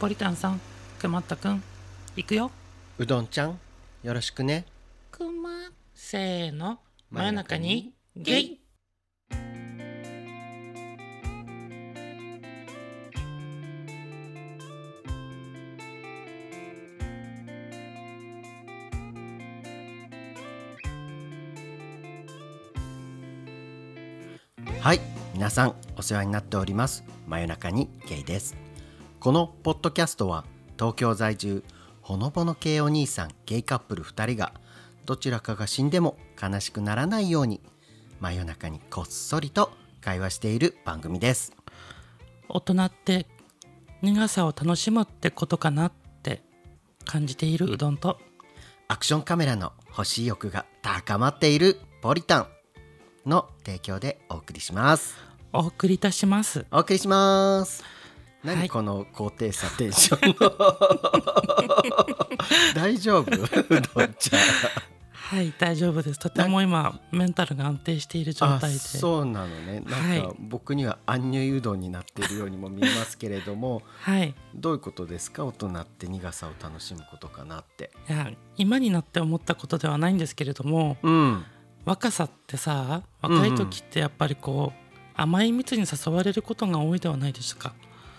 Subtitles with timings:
[0.00, 0.60] ポリタンさん
[0.98, 1.62] くまったくん
[2.16, 2.50] 行くよ。
[2.98, 3.58] うどんちゃん
[4.02, 4.66] よろしくね。
[5.10, 6.78] くませーの。
[7.10, 8.60] 真夜中にゲイ。
[24.80, 25.00] はい
[25.32, 27.04] 皆さんお世話になっております。
[27.26, 28.54] 真夜中にゲイです
[29.24, 30.44] このポッドキャストは
[30.78, 31.64] 東京在住
[32.02, 34.52] ほのぼの系お兄さんゲイカップル2人が
[35.06, 37.62] どちらかが死んでも悲しくならないように
[38.20, 39.72] 真夜中にこっそりと
[40.02, 41.54] 会話している番組です。
[42.50, 43.26] 大人って
[44.02, 46.42] 苦さを楽しむってことかなって
[47.06, 48.18] 感じているうどんと。
[48.88, 52.48] アクションカメラの欲しい欲が高まっているポリタン
[53.24, 55.16] の提供でお送りします。
[55.50, 56.66] お送りいたします。
[56.70, 57.93] お送りします
[58.44, 58.68] 何、はい。
[58.68, 60.36] この高低差テンション？
[60.38, 60.50] の
[62.74, 63.32] 大丈夫？
[63.32, 63.36] う
[63.80, 64.40] どんちゃん。
[65.16, 66.18] はい大丈夫です。
[66.20, 68.78] とても今メンタルが安定している状あ態で。
[68.78, 69.80] そうなのね。
[69.80, 73.82] なんか、はい僕にはアンニュイうどんになっているようにも見えますけれども。
[74.00, 74.34] はい。
[74.54, 75.44] どういうことですか？
[75.46, 77.90] 大人って苦さを楽しむことかなって。
[78.08, 81.44] いや今になって思ったことではないんですけれどもうん。
[81.86, 84.78] 若さってさ若い時ってやっぱりこう、
[85.16, 87.74] 甘い蜜に誘われることが多いではないですか、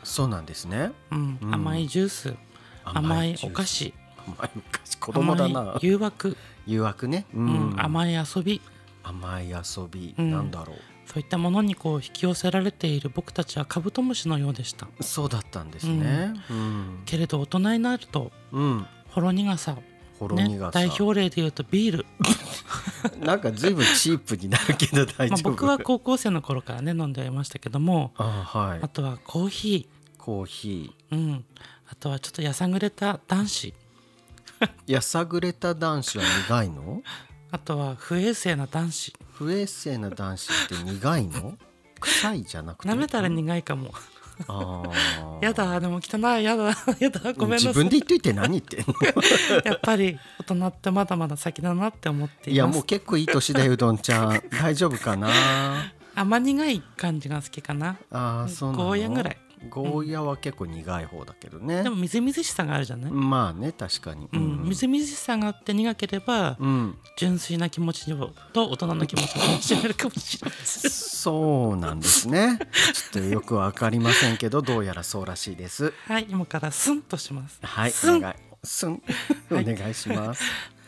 [0.05, 0.91] そうなんですね。
[1.11, 1.39] うん。
[1.41, 1.53] うん。
[1.53, 2.33] 甘いジュース。
[2.85, 3.93] 甘いお菓子。
[4.27, 4.97] 甘いお菓子。
[4.97, 7.25] 子供だ甘ない誘惑、誘惑ね。
[7.33, 7.75] ううん。
[7.77, 8.61] 甘い遊び。
[9.03, 10.31] 甘い遊び、うん。
[10.31, 10.75] なんだろ
[11.05, 14.87] そういったものにこう引き寄せられている僕たちはカブトムシのようでした。
[14.99, 16.33] うそうだったんですね。
[16.49, 19.77] うん、けれど大人になるとうん、ほろ苦さ。
[20.19, 22.05] ほろね苦さ、代表例で言うとビール、
[23.19, 28.79] なんかずいぶんチープになるけど大まあ、丈夫、僕は高校生の頃からね飲んではいましたけどもあはい。
[28.81, 29.89] あとはコーヒ
[30.25, 31.45] コーヒー、うん、
[31.87, 33.73] あとはちょっとやさぐれた男子。
[34.59, 37.03] ーやさぐれた男子は苦いの？
[37.51, 39.13] あとは不衛生な男子。
[39.33, 41.55] 不衛生な男子って苦いの？
[42.01, 42.89] 臭いじゃなくて？
[42.91, 43.93] 舐めたら苦いかも。
[44.47, 45.43] あー。
[45.45, 47.67] やだでも汚いやだやだごめんなさい。
[47.67, 48.95] 自分で言っといて何言ってんの？
[49.63, 52.49] やっぱり大人ってまだまだ先だなって思っています。
[52.49, 54.41] いやもう結構いい年だようどんちゃん。
[54.59, 55.29] 大丈夫かな？
[56.15, 57.97] 甘苦い感じが好きかな。
[58.09, 58.85] あーそうなの？
[58.85, 59.37] ゴーヤぐらい
[59.69, 64.27] ゴーヤは結構苦い方だけどね、でもみずみずしさがあるじゃない、まあね確かに。
[64.31, 64.63] うん。
[64.63, 66.97] みずみずしさがあって苦ければ、うん。
[67.17, 72.59] 純粋な気持ちをと大人の気持ちを楽しめるかもしれないそうなんですね。
[72.93, 75.93] ちょっとよくわかりませんけどどうやらそうらしいです。
[76.07, 77.59] はい今からスンとします。
[77.61, 78.17] はいスン。
[78.17, 78.55] お願い。
[78.65, 79.01] すん
[79.51, 80.43] お願いします、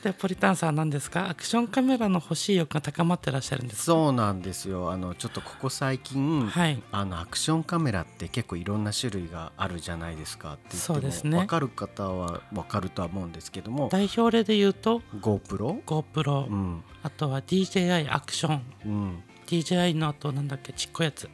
[0.08, 1.30] でポリタンさんは何ですか？
[1.30, 3.84] アクションカメラの欲しい欲が高まってらっしゃるんですか？
[3.84, 4.90] そうなんですよ。
[4.90, 6.82] あのちょっとここ最近、はい。
[6.94, 11.38] あのアクションカメラって結構いろんな種類があるじゃないですかって言ってもそうですね。
[11.38, 16.84] 分かる方は分かるとは思うんですけども代表例で言うと GoPro、GoPro、うん。
[17.04, 18.62] あとは DJI アクション。
[18.86, 20.72] うん、DJI のあとなんだっけ？
[20.72, 21.30] ちっこいやつ。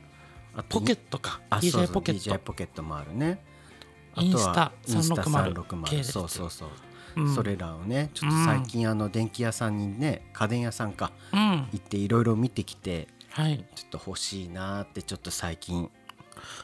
[0.55, 1.41] あとポケットか。
[1.51, 3.45] DJI ポケッ DJI トポケットもあるね。
[4.16, 6.29] インスタあとはインスタ360 360系列そう。
[6.29, 6.72] そうそう、う。
[6.72, 6.73] ん
[7.35, 11.68] それらをねちょっと最近あの電気屋さんにね家電屋さんかうん。
[11.72, 13.66] 行っていろいろ見てきてはい。
[13.75, 15.90] ちょっと欲しいなーってちょっと最近。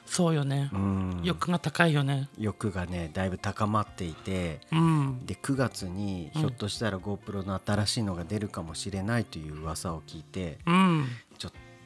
[0.05, 0.69] そうよね。
[0.73, 1.21] うん。
[1.23, 2.29] 欲が高いよね。
[2.37, 5.25] 欲がねだいぶ高まっていてうん。
[5.25, 11.05] で9月にひょっとしたら GoPro の新しいのが出るかもしれないという噂を聞いてうん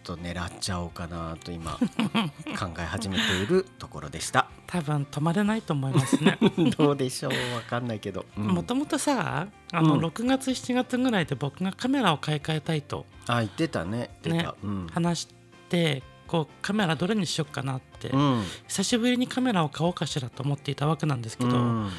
[0.03, 1.79] と狙っちゃおうかなと今
[2.59, 4.47] 考え始めているところでした。
[4.67, 6.37] 多分止まれないと思いますね。
[6.77, 8.47] どうでしょうわかんないけど、うん。
[8.47, 10.05] もともとさあの、うん。
[10.05, 14.09] 6月7月ぐらいで僕がカメラを買い替えたいとあ言ってたね。
[14.23, 14.87] 言ってた、ねうん。
[14.91, 15.27] 話し
[15.69, 18.43] てこうカメラどれにしようかなって、うん。
[18.67, 21.91] 久しぶりにカメラを買おうかしらと思っていたわけなんですけど、うん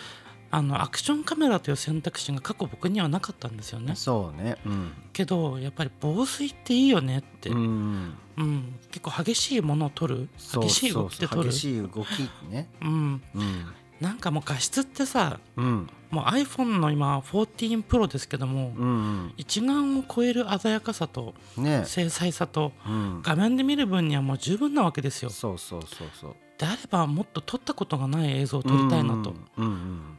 [0.54, 3.96] あのアクションカメラという選択肢が過去僕にはなかったんですよね。
[3.96, 4.56] そうね。
[4.64, 4.92] うん。
[5.12, 8.04] けどやっぱり防水っていいよねって、ううん。
[8.38, 10.28] ん結構激しいものを撮る。
[10.38, 11.42] 激しい動きで撮るそう。
[11.44, 12.68] そう激しい動きね。
[12.82, 13.66] うん、うん。
[14.00, 15.90] なんかもう画質ってさうん。
[16.12, 21.82] もう iPhone の今14 Pro ですけども、うん一眼を超える鮮やかさとうんね。
[21.84, 23.22] 精細さとうん。
[23.24, 25.30] 画面で見る分にはもう十分なわけですよ。
[25.30, 26.36] そうそうそうそう。
[26.58, 30.13] であればもっと撮ったことがない映像を撮りたいなと,、うん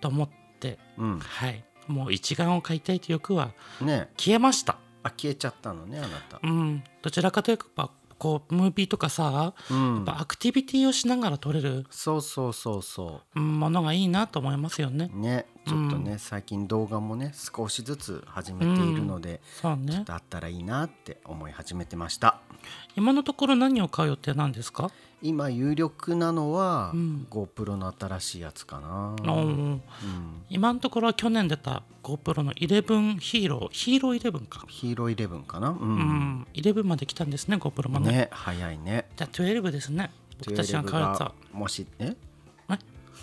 [0.00, 0.28] と思っ
[0.60, 1.12] てうん。
[1.12, 1.64] うんはい。
[1.86, 3.52] もう一眼を買いたいという欲は
[4.16, 4.78] 消えました。
[5.02, 6.38] あ消えちゃったのねあなた。
[6.42, 6.84] うん。
[7.02, 9.94] どちらかというとこうムービーとかさ、うん。
[9.96, 13.40] やっぱアクティビティをしながら撮れるそうそうそうそう。
[13.40, 15.10] んものがいいなと思いますよね。
[15.14, 19.92] うねちょっとね、最近動画もね少しずつ始めているので、そうね。
[19.92, 22.40] ちょっとあったらいいなって思い始めてました。
[22.96, 24.90] 今のところ何を買う予定なんですか？
[25.20, 27.26] 今有力なのは、うん。
[27.30, 29.80] GoPro の新しいやつかな、おー
[30.48, 34.64] 今のところは去年出た GoPro の11ヒーローヒーロー11か。
[34.68, 35.70] ヒーロー11かな？
[35.70, 35.98] う、うん。
[35.98, 39.06] ん11まで来たんですね GoPro もねね早いね。
[39.16, 40.10] じゃあ12ですね。
[40.38, 41.34] 僕たちが買うやつは。
[41.50, 42.27] 12がもしええ？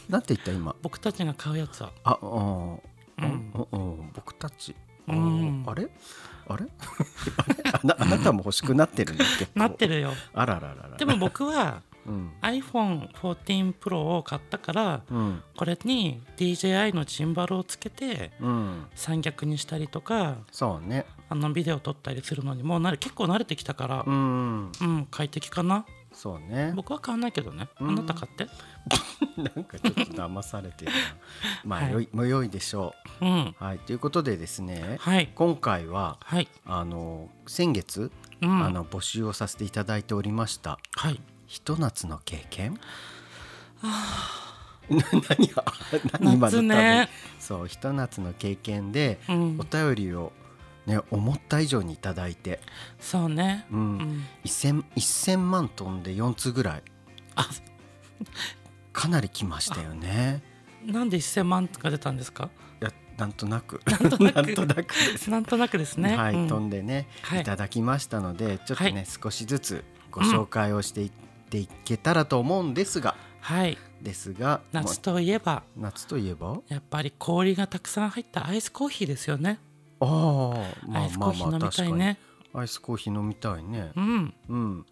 [0.09, 0.75] なんて言った今？
[0.81, 1.91] 僕たちが買うやつは。
[2.03, 2.73] あうん、
[3.71, 4.75] うん僕たち、
[5.07, 5.63] うん。
[5.67, 5.89] あれ？
[6.47, 6.65] あれ？
[7.73, 9.25] あなあなたも欲しくなってるね
[9.55, 10.11] なってるよ。
[10.33, 12.31] あららららでも僕は うん。
[12.41, 15.41] iPhone14 Pro を買ったからうん。
[15.57, 18.85] これに DJI のジンバルをつけてうん。
[18.95, 21.05] 三脚にしたりとかそうね。
[21.29, 24.71] あのビデオ撮ったりするのにもうなれ結構慣れてきたからうん。
[24.81, 25.85] うん快適かな？
[26.11, 26.71] そうね。
[26.75, 27.67] 僕は買わないけどね。
[27.77, 27.95] あうん。
[27.95, 28.47] なた買って
[29.37, 30.97] なんかちょっと騙されてるな。
[31.63, 31.91] まあ、はい。
[31.91, 33.25] よいもう良いでしょう。
[33.25, 33.55] ん。
[33.59, 33.79] うはい。
[33.79, 35.31] ということでですねはい。
[35.33, 36.47] 今回ははい。
[36.65, 38.11] あの先月、
[38.41, 38.63] うん。
[38.65, 41.19] あの募集をさせていただいておりましたはい。
[41.47, 42.79] ひと夏の経験？
[43.83, 43.91] な
[45.29, 45.65] 何が
[46.19, 47.09] 何今夏のね。
[47.39, 49.59] そうひと夏の経験でうん。
[49.59, 50.31] お便りを
[50.85, 52.61] ね思った以上にいただいて、
[52.99, 53.65] そうね。
[53.71, 53.97] う、うん。
[53.97, 56.83] ん 1000, 1000万飛んで4つぐらい。
[57.35, 57.49] あ
[58.95, 60.42] かなり来ましたよね。
[60.86, 62.50] なんで1000万が出たんですか？
[62.81, 63.81] いやなんとなく。
[63.86, 64.36] なんとなく。
[65.30, 65.97] なんとなくです。
[66.00, 66.15] ね。
[66.15, 66.47] はい、うん。
[66.47, 67.42] 飛んでね、はい。
[67.42, 69.06] い、ただきましたのでちょっとね、はい。
[69.06, 71.12] 少しずつご紹介をしていっ
[71.50, 73.18] ていけたらと思うんですが。
[73.42, 73.77] はい。
[74.01, 75.63] ですが夏といえば。
[75.75, 76.62] 夏といえば？
[76.69, 79.59] やっぱり氷がたくさん入ったアイスコーヒーですよね。
[80.00, 80.07] ああ
[80.88, 82.18] まアあまあイスコーヒー
[82.53, 83.91] アイスコーヒー飲みたいね。
[83.95, 84.33] うん。
[84.48, 84.86] うん。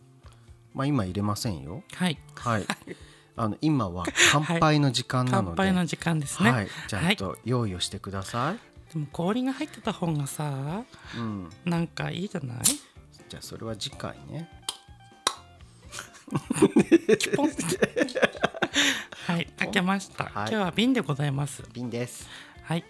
[0.74, 1.84] まあ今入れませんよ。
[1.94, 2.18] はい。
[2.36, 2.66] はい
[3.36, 6.52] あの今は乾杯の時間なので、乾杯の時間ですね。
[6.52, 6.68] はい。
[6.88, 10.84] ちゃんと用意をしてください、でも氷が入ってた方がさ
[11.18, 11.50] うん。
[11.66, 12.58] なんかいいじゃない？
[13.30, 14.50] じゃあそれは次回ね。
[19.26, 19.48] はい。
[19.58, 20.34] 開けました、はい。
[20.34, 21.64] 今日は瓶でございます。
[21.74, 22.30] 瓶です。
[22.64, 22.86] はい。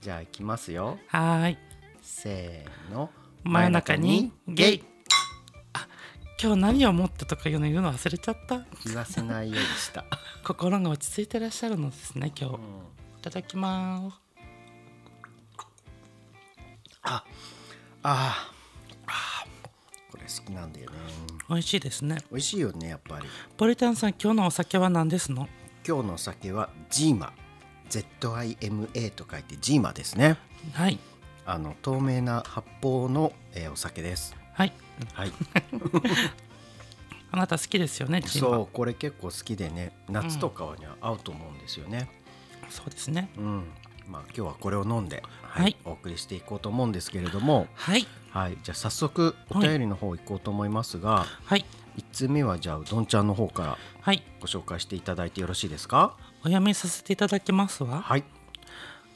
[0.00, 0.98] じゃあいきますよ。
[1.08, 1.58] はーい。
[2.00, 3.10] せーの。
[3.44, 4.84] 真夜中にゲイ。
[4.84, 4.89] あ
[6.42, 8.64] 今日何を持ってとかいうの言うの忘れちゃった。
[8.86, 10.06] 言わせないようにした、
[10.42, 12.60] 心が落ち着いてらっしゃるのですね今日、うん。
[12.60, 12.62] い
[13.20, 14.16] ただきます。
[17.02, 17.24] あ
[18.02, 18.52] あ
[19.06, 19.44] あ
[20.10, 20.96] これ好きなんだよね。
[21.50, 22.16] 美味しいですね。
[22.30, 23.26] 美味しいよねやっぱり。
[23.58, 25.46] ポリタンさん今日のお酒は何ですの？
[25.86, 27.34] 今日のお酒はジーマ。
[27.90, 30.38] ZIMA と書いてジーマですね。
[30.72, 30.98] はい。
[31.44, 34.34] あの透明な発泡の、えーお酒です。
[34.54, 34.72] はい
[35.12, 35.32] はい。
[37.32, 42.10] あなた好きですよね そうこれ結構好きでね夏とかには合うと思うんですよね。
[42.68, 43.30] そうですね。
[43.36, 43.64] うん、
[44.08, 45.76] まあ今日はこれを飲んで、はいはい。
[45.84, 47.66] お送りしていこうと思うんですけれども。
[47.74, 48.06] はい。
[48.30, 48.58] はい。
[48.62, 51.64] じゃあ早速お便りの方行こうと思いますが、はい。
[51.96, 54.22] 一通目はじゃあうどんちゃんの方からはい。
[54.40, 56.16] ご紹介していただいてよろしいですか？
[56.40, 58.02] お読みさせていただきますわ。
[58.02, 58.24] はい。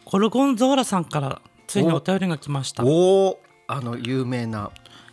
[0.05, 2.85] ゴルゴンゾーラさんからついにお便りが来ました。
[2.85, 4.71] おおあの有名な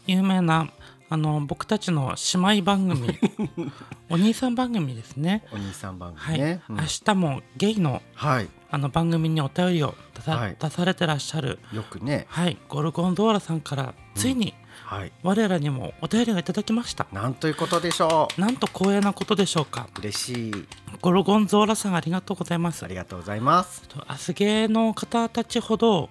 [0.07, 0.69] 有名な
[1.09, 3.19] あの僕たちの姉妹番組。
[4.09, 5.43] お兄さん番組ですね。
[5.51, 6.75] お兄さん番はい、組ね、うん。
[6.77, 8.49] 明日もゲイのはい。
[8.69, 10.55] あの番組にお便りを出さ,、はい。
[10.57, 12.27] 出されてらっしゃるよくね。
[12.29, 12.57] はい。
[12.69, 14.53] ゴルゴンゾーラさんからついに
[14.85, 15.11] はい。
[15.23, 19.87] 我らにもお便りがいただきました、なんということでしょなんと光栄なことでしょうか。
[19.95, 20.67] う嬉しい。
[21.01, 22.83] ゴルゴンゾーラさんありがとうございます。
[22.83, 23.87] ありがとうございます。
[23.89, 26.09] とアスゲーの方たちほど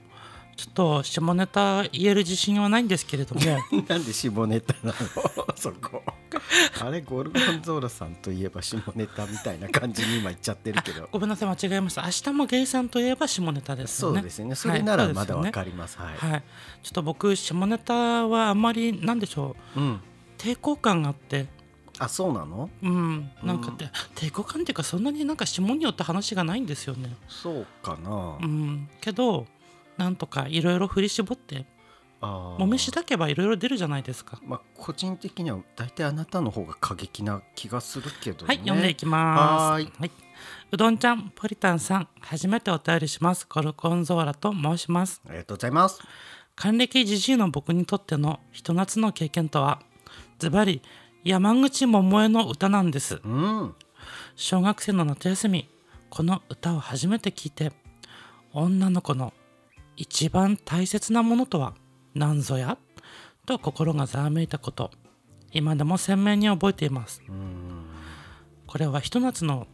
[0.61, 3.41] ちょっと下ネタ言える自信はないんですけれども。
[3.89, 5.57] なんで下ネタなの？
[5.57, 6.03] そこ。
[6.83, 11.09] あれゴルゴンゾーラさんといえば下ネタみたいな感じに今言っちゃってるけど。
[11.11, 12.03] ごめんなさい間違えました。
[12.03, 14.17] 明日もゲイさんといえば下ネタですよね。
[14.19, 14.55] そうですね。
[14.55, 15.97] それならまだわるかります。
[15.97, 16.43] はい、はい、
[16.83, 19.81] ちょっと僕下ネタはあんまりなんでしょう。
[19.81, 20.01] うん。
[20.37, 21.47] 抵抗感があって。
[21.99, 22.69] あそうなの？
[22.83, 23.31] うん。
[23.43, 27.17] なんかって、抵抗感っていうかそんなになんか下によって話がないんですよね。
[27.29, 28.91] そうかな、うん。
[29.01, 29.47] けど
[30.01, 31.67] なんとかいろいろ振り絞って
[32.23, 39.73] もみしだけばいろいろ出るじゃないですかまあ個人的には大体あなたの方が過激な気がするけどねはい、読んでいきます。
[39.73, 40.13] はーい
[40.73, 43.47] うどんちゃん、ポリタンさん、初めてお便りします。
[43.47, 45.21] コルコンゾーラと申します。
[45.29, 46.01] ありがとうございます
[46.55, 49.81] 還暦じじいの僕にとってのひと夏の経験とは、
[50.39, 50.81] ズバリ
[51.25, 53.21] 山口百恵の歌なんです。
[53.25, 53.75] うん
[54.37, 55.69] 小学生の夏休み、
[56.09, 57.73] この歌を初めて聞いて、
[58.53, 59.35] 女の子の
[60.01, 61.75] 一番大切なものとは
[62.15, 62.79] 何ぞや？
[63.45, 64.91] と心がざわめいたこと、
[65.53, 67.23] 今でも鮮明に覚えています。
[67.29, 67.85] うん
[68.67, 69.67] これはひと夏の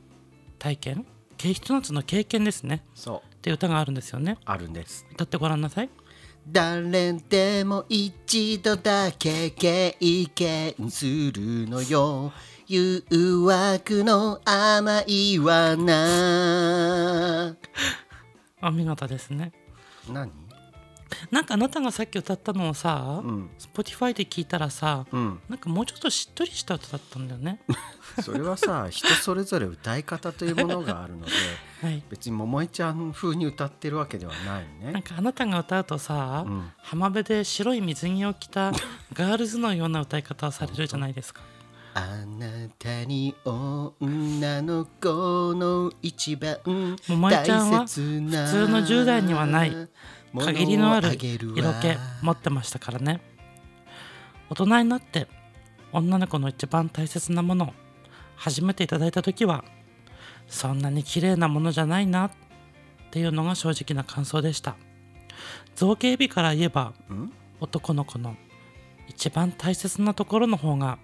[0.59, 1.06] 体験？
[1.37, 2.85] けひと夏の経験ですね。
[2.92, 4.37] そっていう歌があるんですよね。
[4.45, 5.06] あるんです。
[5.12, 5.90] 歌ってごらんなさい。
[6.49, 12.33] 誰でも一度だけ経験するのよ。
[12.66, 13.04] 誘
[13.45, 17.56] 惑の甘いわな
[18.61, 19.52] お見事ですね
[20.13, 20.31] 何？
[21.31, 23.51] なんかあなたがさっき歌ったのをさ、うん。
[23.59, 25.39] Spotify で聞いたらさ、うん。
[25.49, 27.61] なんかもうちょっとしっとりした歌だったんだよね。
[28.23, 31.33] それはさ人それぞれ歌い方というものがあるので
[31.83, 32.03] はい。
[32.11, 34.93] 別に桃井ちゃん風に歌ってるわけではないね。
[34.93, 36.71] なんかあなたが歌うとさ、うん。
[36.79, 38.73] 浜辺で白い水着を着た
[39.13, 41.43] ガールズのような歌い方をされるじゃないですか
[41.99, 46.59] あなたに女の子の一番
[47.09, 49.88] 桃井ちゃんは大切な普通の10代にはない
[50.38, 53.23] 限りのある色色気持ってましたからね。
[54.50, 55.26] 大人になって
[55.91, 57.73] 女の子の一番大切なものを
[58.35, 59.65] 初めていただいた時は
[60.49, 62.31] そんなに綺麗なものじゃないなっ
[63.11, 64.76] ていうのが正直な感想でした。
[65.75, 67.33] 造形美から言えばん？
[67.59, 68.37] 男の子の
[69.09, 70.99] 一番大切なところの方が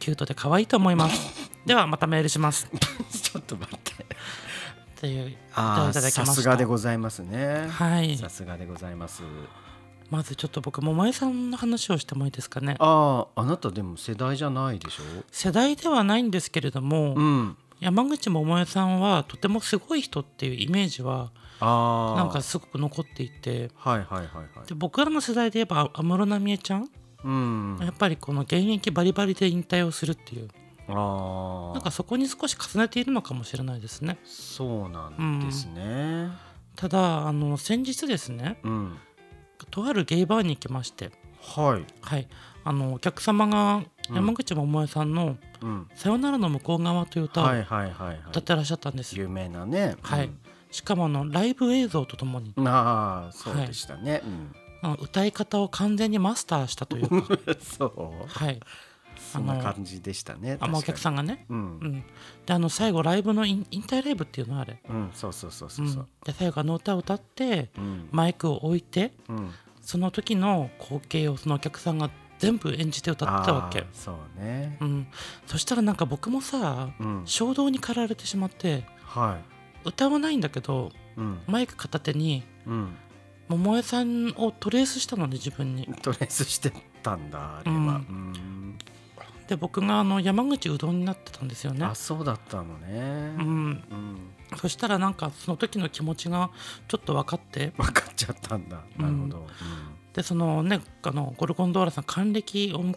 [0.00, 1.50] キュートで可愛いと思います。
[1.64, 2.68] ではまたメールします。
[3.22, 3.92] ちょっと待って。
[3.92, 7.68] っていうあさすがでございますね。
[7.70, 8.16] はい。
[8.18, 9.22] さすがでございます。
[10.10, 12.74] まずちょっと僕桃江さんの話をしてもいいですかね。
[12.80, 15.02] あああなたでも世代じゃないでしょ？
[15.30, 17.56] 世代ではないんですけれども、うん。
[17.78, 21.30] 山口百恵さんはとてもすごい人っていうイメージは
[21.60, 23.70] なんかすごく残っていて。
[23.76, 24.68] はいはいはいはい。
[24.68, 26.88] で僕らの世代で言えば安室奈美恵ちゃん、
[27.24, 27.78] うん。
[27.80, 30.48] やっぱりこの現役バリバリで引退をするっていう。
[30.88, 34.18] ああなんかそこに少し重ねているのかもしれないですね。
[34.24, 36.30] そうなんですね。
[36.76, 38.96] ただあの先日ですねうん。
[39.70, 41.10] とあるゲイバーに行きまして。
[41.40, 41.84] はい。
[42.00, 42.28] はい。
[42.64, 48.18] あのお客様が山口百恵さんのうん「さよならの向こう側」という歌をはいはいはいはい。
[48.30, 49.16] 歌ってらっしゃったんです。
[49.16, 49.96] よ、有名なね。
[50.02, 50.30] はい、
[50.70, 52.52] しかもあのライブ映像とともに。
[52.56, 54.22] うんああそうでしたね
[54.82, 57.16] あの歌い方を完全にマスターしたというか。
[57.16, 57.18] う
[57.52, 58.28] んそう。
[58.28, 58.60] はい。
[59.32, 61.60] そんな感じでしたねあのお客さんんがね、ううん。
[61.82, 62.04] ん、
[62.46, 66.02] であの最後ライブのイン引退ライブっていうのあれ、うんそうそうそうそうそう。
[66.02, 68.08] うん、で最後あの歌を歌ってうん。
[68.12, 69.50] マイクを置いてうん。
[69.82, 73.86] その時の光景をそのお客さんが全部演じて歌ってたわけ。
[73.92, 74.78] そうね。
[74.80, 75.06] うん、
[75.46, 77.22] そしたらなんか僕もさうん。
[77.26, 79.38] 衝動に駆られてしまっては
[79.84, 81.40] 歌わないんだけどいうん。
[81.46, 82.96] マイク片手にうん
[83.56, 85.86] 桃江さんをトレースしたので自分に。
[86.02, 87.76] トレースしてたんだあれは。
[87.76, 87.86] うん。
[87.86, 88.78] うん。
[89.48, 91.84] で僕があの山口うどんになってたんですよね。
[91.84, 93.34] あそうだったのね。
[93.38, 94.18] うん、うん。
[94.56, 96.50] そしたらなんかその時の気持ちが
[96.86, 97.72] ちょっと分かって。
[97.76, 98.82] 分かっちゃったんだ。
[98.96, 99.46] なるほど
[100.12, 102.94] でそのねあのゴルゴンドーラさん還暦を迎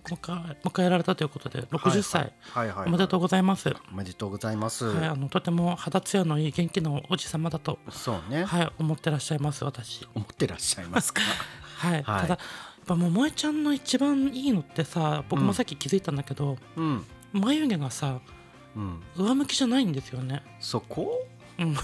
[0.51, 2.87] え迎えられたということで60歳、はいはいはい。
[2.87, 4.85] おめでとうございます、はおめでとうございます。
[4.85, 8.45] い、あのとても肌ツヤのいい元気なおじ様だと、そうね。
[8.45, 10.07] はい、思ってらっしゃいます私。
[10.15, 11.21] 思ってらっしゃいますか？
[11.77, 12.03] はい、はい。
[12.03, 12.37] ただやっ
[12.85, 17.05] ぱ桃江ちゃんの一番いいのってさ僕もさっき気づいたんだけど、うん。
[17.31, 18.19] 眉毛がさ
[18.75, 19.01] うん。
[19.15, 20.41] 上向きじゃないんですよね。
[20.59, 21.27] そこ？
[21.59, 21.75] うん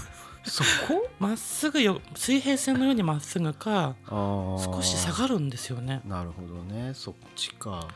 [0.44, 1.08] そこ？
[1.18, 6.00] まっすぐよ水平線のようにまっすぐか少し下がるんですよね。
[6.06, 6.92] なるほどね。
[6.94, 7.88] そっちか。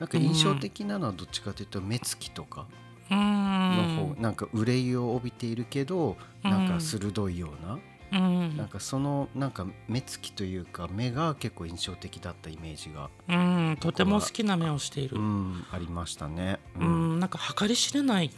[0.00, 2.66] なんか印象的なのはどっちかというと目つきとか
[3.08, 4.14] のん。
[4.16, 4.20] 方。
[4.20, 7.78] なんか憂いを帯びているけどなんか鋭いような。
[8.12, 8.56] うん。
[8.56, 13.10] なんかそのなんか目つきというか目が結構印象的だったイメージが。
[13.28, 13.32] う
[13.72, 13.76] ん。
[13.78, 15.18] とても好きな目をしている。
[15.18, 15.64] うん。
[15.70, 16.58] ありましたね。
[16.80, 17.20] う、ん。
[17.20, 18.30] なんか計り知れない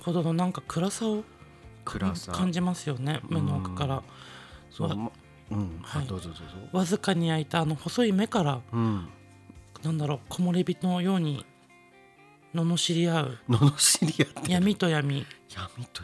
[0.00, 1.24] ほどのなんか暗さを
[1.86, 2.32] 暗さ。
[2.32, 3.94] 感じますよね目の奥から。
[3.96, 4.02] わ
[4.70, 4.96] そう。
[4.96, 5.10] ま
[5.48, 6.02] うん、はい。
[6.02, 6.42] あどうぞどうぞ。
[6.72, 9.08] わずかに開いたあの細い目からうん。
[9.82, 11.46] なんだろう木漏れ日のように
[12.54, 13.38] 罵り合う。
[13.48, 15.24] 罵り合って闇と闇。
[15.48, 16.02] 闇と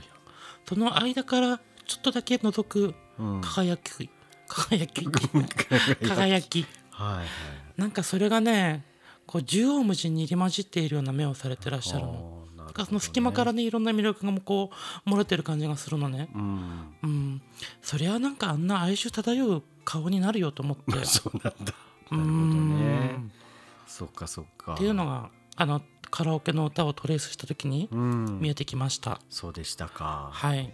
[0.73, 3.41] その間からちょっとだけ覗くやうん。
[3.43, 4.09] 輝き
[4.49, 5.05] 輝き。
[6.01, 6.67] 輝き。
[6.91, 7.27] はいはい。
[7.77, 8.85] なんかそれがね
[9.27, 12.42] こう縦横無尽に入り混じっているような目をされてらっしゃるの。
[12.73, 14.71] かその隙間からねいろんな魅力がこ
[15.07, 16.29] う漏れてる感じがするのね。
[16.35, 16.95] うん。
[17.03, 17.43] うん、
[17.83, 21.05] そりゃなんかあんな哀愁漂う顔になるよと思って。
[21.07, 21.75] そうなんだ。
[22.11, 23.33] なるほうどんね。
[23.87, 24.75] そっかそっか。
[24.75, 28.41] っていうのがあのカラオケの歌をトレースした時にうん。
[28.41, 29.21] 見えてきました。
[29.31, 30.31] そうでしたか。
[30.33, 30.73] はい、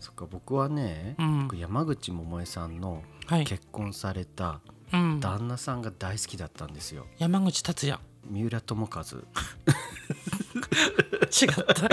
[0.00, 1.42] そっか僕はね、うん。
[1.42, 4.60] 僕山口百恵さんのはい、結婚された
[4.92, 7.06] うん、旦那さんが大好きだったんですよ。
[7.18, 7.98] 山口達也。
[8.28, 9.04] 三浦友和
[11.32, 11.88] 違った。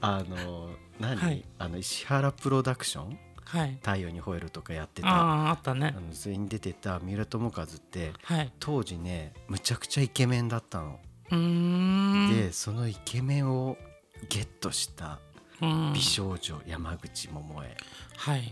[0.00, 3.18] あの何、はいあの石原プロダクション？
[3.44, 3.78] はい。
[3.82, 5.92] 太陽に吠えるとかやってたああああったね。
[5.92, 8.52] のそれに出てた三浦友和ってはい。
[8.60, 11.00] 当時ねむちゃくちゃイケメンだったの、
[11.30, 12.30] うーん。
[12.36, 13.76] でそのイケメンを
[14.28, 15.18] ゲットした
[15.62, 17.76] うん美少女山口百恵、
[18.16, 18.42] はい。
[18.42, 18.50] もう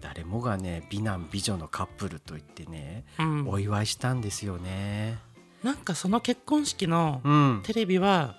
[0.00, 5.18] 誰もがね美男美女のカップルと言ってね、うんお祝いしたんですよね。
[5.62, 8.36] なんかその結婚式のうん、テレビは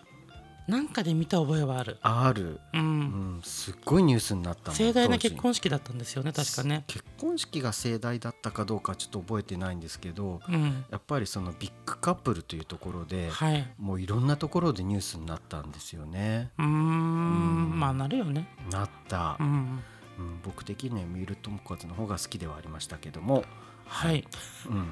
[0.68, 3.38] なんかで見た覚えはある、ある、う、うん。
[3.40, 6.84] ん、すっごいニュースになった盛大な結婚式だったんですよね確かね。
[6.88, 10.86] 結婚式が盛大だったかどうかちょっと覚えてないんですけどうん。
[10.90, 13.68] やっぱりそのビッグカップルというところで、はい。
[13.80, 16.52] もういろんなところでニュースになったんですよね。
[16.58, 17.80] うーん。
[17.80, 18.48] まあなるよね。
[18.72, 19.38] なった。
[19.40, 19.84] う、ん。
[20.20, 23.44] うん、僕的には三浦友和の方が好きではありましたけども、
[23.88, 24.26] はい。
[24.70, 24.88] うん、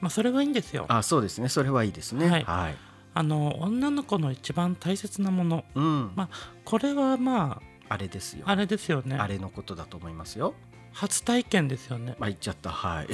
[0.00, 0.86] まあそれはいいんですよ。
[0.88, 1.48] あそうですね。
[1.48, 2.28] それはいいですね。
[2.28, 2.44] はい。
[2.44, 2.76] はい。
[3.12, 5.64] あの女の子の一番大切なもの。
[5.74, 6.12] うん。
[6.16, 6.28] ま
[6.64, 8.44] これはまあれですよ。
[8.46, 9.16] ああれですよね。
[9.16, 10.54] あれのことだと思いますよ。
[10.92, 12.16] 初体験ですよね。
[12.18, 12.70] まあ言っちゃった。
[12.70, 13.08] はい。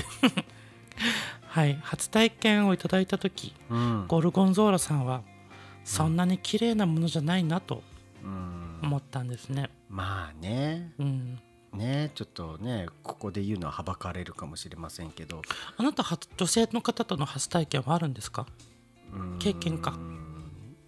[1.48, 1.78] はい。
[1.82, 4.04] 初体験をいただいた時うん。
[4.06, 5.22] ゴルゴンゾーラさんは
[5.84, 7.82] そんなに綺麗なものじゃないなと
[8.22, 8.78] うん。
[8.82, 9.70] 思ったんですね。
[9.88, 10.92] まあね。
[10.98, 11.38] うん
[11.72, 15.42] ねちょっとねここで言うのははばかれるかもしれませんけど。
[15.76, 18.46] あなた初女性の方との初体験はあるんですか？
[19.12, 19.38] うん。
[19.38, 19.98] 経験か。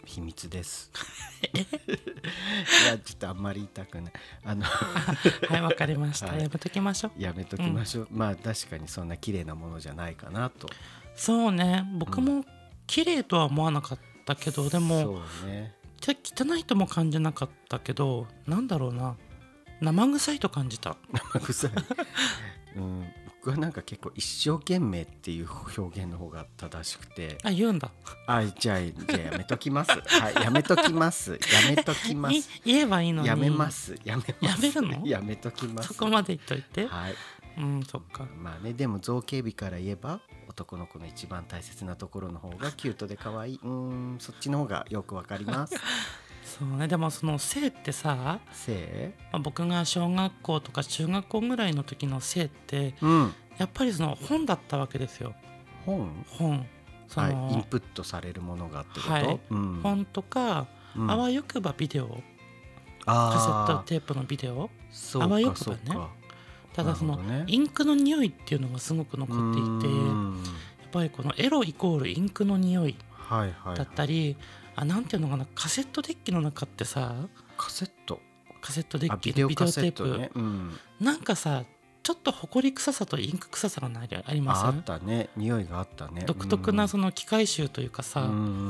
[0.05, 0.91] 秘密です。
[1.45, 1.59] い
[2.87, 4.13] やちょっとあんまり言いたくない。
[4.45, 4.65] あの
[5.49, 6.43] はいわかりました、はい。
[6.43, 7.23] やめときましょう。
[7.23, 10.69] やめときましょう、まあ確かにそんな綺麗なものじゃないかなと。
[11.15, 11.85] そうね。
[11.99, 12.45] 僕も
[12.87, 15.75] 綺麗とは思わなかったけどでもそうね。
[16.01, 19.17] じゃ汚いとも感じなかったけどなんだろうな
[19.81, 20.97] 生臭いと感じた。
[21.13, 21.71] 生臭い、
[22.77, 27.39] うん、僕はなんか結構一生懸命っていう表現の方が正しくて。
[27.45, 27.91] あ言うんだ。
[28.27, 29.91] あじゃあじゃあやめときます。
[29.91, 31.33] はいやめときます。
[31.33, 31.39] や
[31.75, 33.29] めときまいす言えばいいのに。
[33.29, 33.97] やめます。
[34.05, 34.67] やめます。
[34.67, 35.07] やめるの？
[35.07, 35.95] やめときます。
[35.95, 36.87] そこまで言っといて。
[36.87, 37.15] はい。
[37.59, 38.27] うんそっか。
[38.37, 43.61] まあねでも造形美から言えば男の子の一番大切なところの方がキュートで可愛い。
[43.63, 45.75] うーんそっちの方がよくわかります
[46.59, 46.89] そうね。
[46.89, 53.35] でもその性ってさ、せまあ僕が小学校とか中学校ぐらいの時の性っていうん。
[53.59, 55.35] やっぱりその本だったわけですよ。
[55.85, 56.25] 本？
[56.29, 56.67] 本。
[57.09, 59.41] その、はいインプットされるものがってこと、はい。
[59.51, 59.81] うん。
[59.83, 61.11] 本とか、うん。
[61.11, 62.23] あわよくばビデオ。
[63.05, 64.69] カセットテープのビデオ。
[65.15, 65.99] あわよかくばね。
[66.75, 70.43] ただその、インクの匂いっていうのがすごく残っていてうやん
[70.87, 73.77] っぱりこのエロイコールインクの匂いはいはい。
[73.77, 74.37] だったり、
[74.81, 77.15] あなんていうのかなカセットデッキの中ってさ
[77.57, 78.21] カセット？
[78.61, 81.65] カセットデあッキビデオテープ、うん、なんかさ
[82.03, 84.65] ちょっとほこり臭さとインク臭さがないあります？
[84.65, 85.29] ああったね。
[85.37, 86.23] 匂いがあったね。
[86.27, 88.69] 独特なその機械臭というかさ、うん。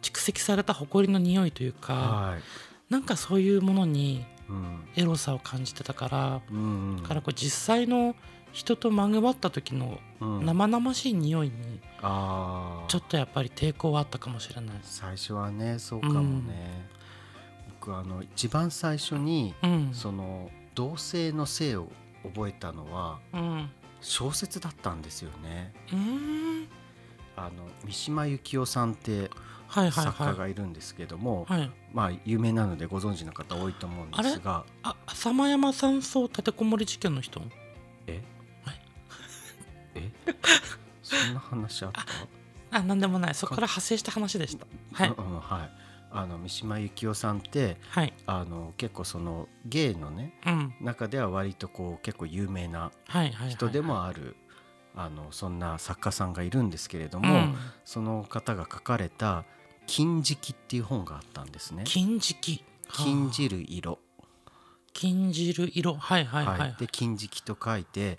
[0.00, 2.40] 蓄積されたほこりの匂いというか、はい。
[2.88, 4.84] なんかそういうものにうん。
[4.96, 8.14] エロさを感じてたから、うんだからこう実際の
[8.58, 10.44] 人とまぐわった時のうん。
[10.44, 11.54] 生々しい匂いに
[12.02, 14.76] ああちょっとやっぱり抵抗はあったかもしれない。
[14.82, 16.88] 最初はねそうかもね、
[17.80, 21.88] 僕あの一番最初にうん、その同性の性を
[22.24, 25.72] 覚えたのはうん、小説だったんですよね。
[27.36, 27.50] あの
[27.84, 29.30] 三島由紀夫さんって
[29.68, 31.52] 作家はがいるんですけども、い。
[31.52, 34.64] はい、まあ有名なのでご存知の方多いと思うんですが。
[34.82, 37.40] あ浅間山山荘立てこもり事件の人？
[38.08, 38.14] え？
[38.14, 38.37] はい
[39.94, 40.10] え？
[41.02, 41.92] そんな話あっ
[42.70, 42.78] た？
[42.78, 43.34] あなんでもない。
[43.34, 44.66] そこから派生した話でした。
[44.92, 45.08] はい。
[45.10, 45.70] うんうんはい。
[46.10, 48.12] あの三島由紀夫さんってはい。
[48.26, 50.74] あの結構そのゲイのねうん。
[50.80, 52.90] 中では割とこう結構有名な
[53.50, 54.36] 人でもある、
[54.96, 57.56] あのそんな作家さんがいるんですけれども、うん。
[57.84, 59.44] その方が書かれた
[59.86, 61.84] 「金色」っていう本があったんですね。
[61.86, 62.64] 金色。
[62.90, 63.98] 禁じる色、
[64.94, 65.94] 金汁色。
[65.94, 66.76] はいはいはい、はい。
[66.78, 68.18] で金色と書いて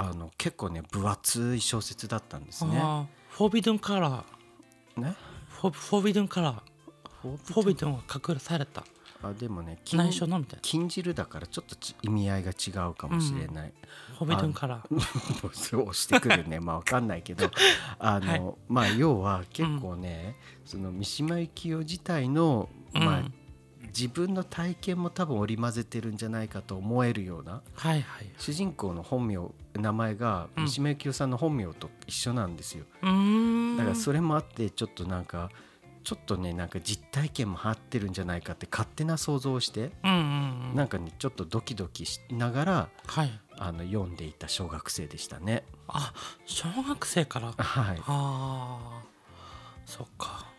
[0.00, 2.80] あの結構ね分厚い小説だったんですね。
[3.30, 5.14] フォービドゥンカラーね？
[5.48, 6.60] フォフォービドゥンカラー
[7.22, 8.82] フォービドゥンは隠された。
[9.22, 10.60] あでもね金内緒のみたいな。
[10.62, 13.72] 禁じるだからちょっとち意味合いが違うかもしれない。
[14.18, 16.60] フォービドゥンカラーそう押してくるね。
[16.60, 17.50] まあわかんないけど。
[17.98, 18.54] あの、はい。
[18.68, 23.34] まあ要は結構ね、その三島由紀夫自体の、まあうん。
[23.88, 28.30] 自分の体験も多分織り交ぜてるんじゃないかと思えるようなはいはい。
[28.38, 29.38] 主人公の本名
[29.74, 30.64] 名前がうん。
[30.64, 33.76] 三島由紀夫さんの本名と一緒なんですよ、うーん。
[33.76, 35.50] だからそれもあってちょっとなんか
[36.02, 40.74] ちょっとねなんか実体験も張ってるんじゃないかって勝手な想像をして、うんうんうん。
[40.74, 43.40] なんかねちょっとドキドキしながらはい。
[43.58, 45.64] あの読んでいた小学生でしたね。
[45.86, 46.14] あ
[46.46, 47.52] 小学生から。
[47.52, 47.98] はい。
[47.98, 49.02] ああ
[49.84, 50.49] そっか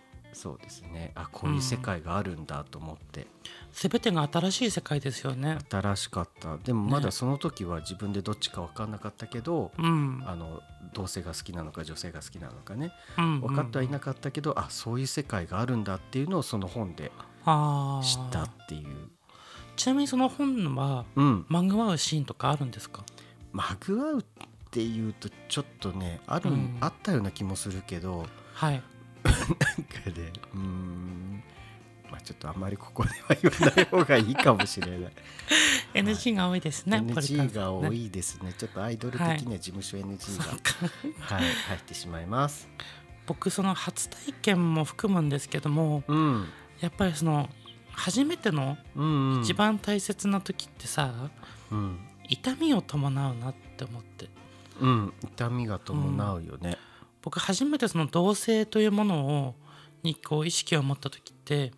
[0.41, 1.11] そうですね。
[1.13, 3.27] あこういう世界があるんだと思って、
[3.73, 5.59] 全てが新しい世界ですよね。
[5.69, 6.57] 新しかった。
[6.57, 10.23] でもまねだその時は自分でどっちか分かんなかったけど、うん。
[10.25, 10.61] あの
[10.93, 12.91] 同性が好きなのか女性が好きなのかね。
[13.19, 17.11] うん分かってはいなかったけど、あそういう世界があるんだっていうのをその本で
[17.45, 19.09] 知ったっていう、
[19.75, 23.03] ちなみにその本はうん、漫画うシーンとかあるんですか？
[23.51, 24.23] まぐわうっ
[24.71, 26.77] ていうとちょっとねある、うん。
[26.81, 28.81] あったような気もするけどはい
[29.23, 31.43] かねうーん。
[32.11, 35.11] まあちょっとあんまりここでは言わない方がいいかもしれない。
[35.93, 38.53] NG が多いですね、NG が多いですね。
[38.57, 40.43] ちょっとアイドル的には事務所 NG が、
[41.19, 42.67] はい入ってしまいます。
[43.27, 46.47] 僕その初体験も含むんですけどもうん。
[46.81, 47.47] やっぱりその
[47.91, 48.77] 初めての
[49.41, 51.13] 一番大切な時ってさ、
[51.71, 54.29] うん、痛みを伴うなって思って。
[54.79, 56.75] うん、痛みが伴うよね、
[57.21, 59.55] 僕初めてその同性というものを
[60.03, 61.71] にこう意識を持った時って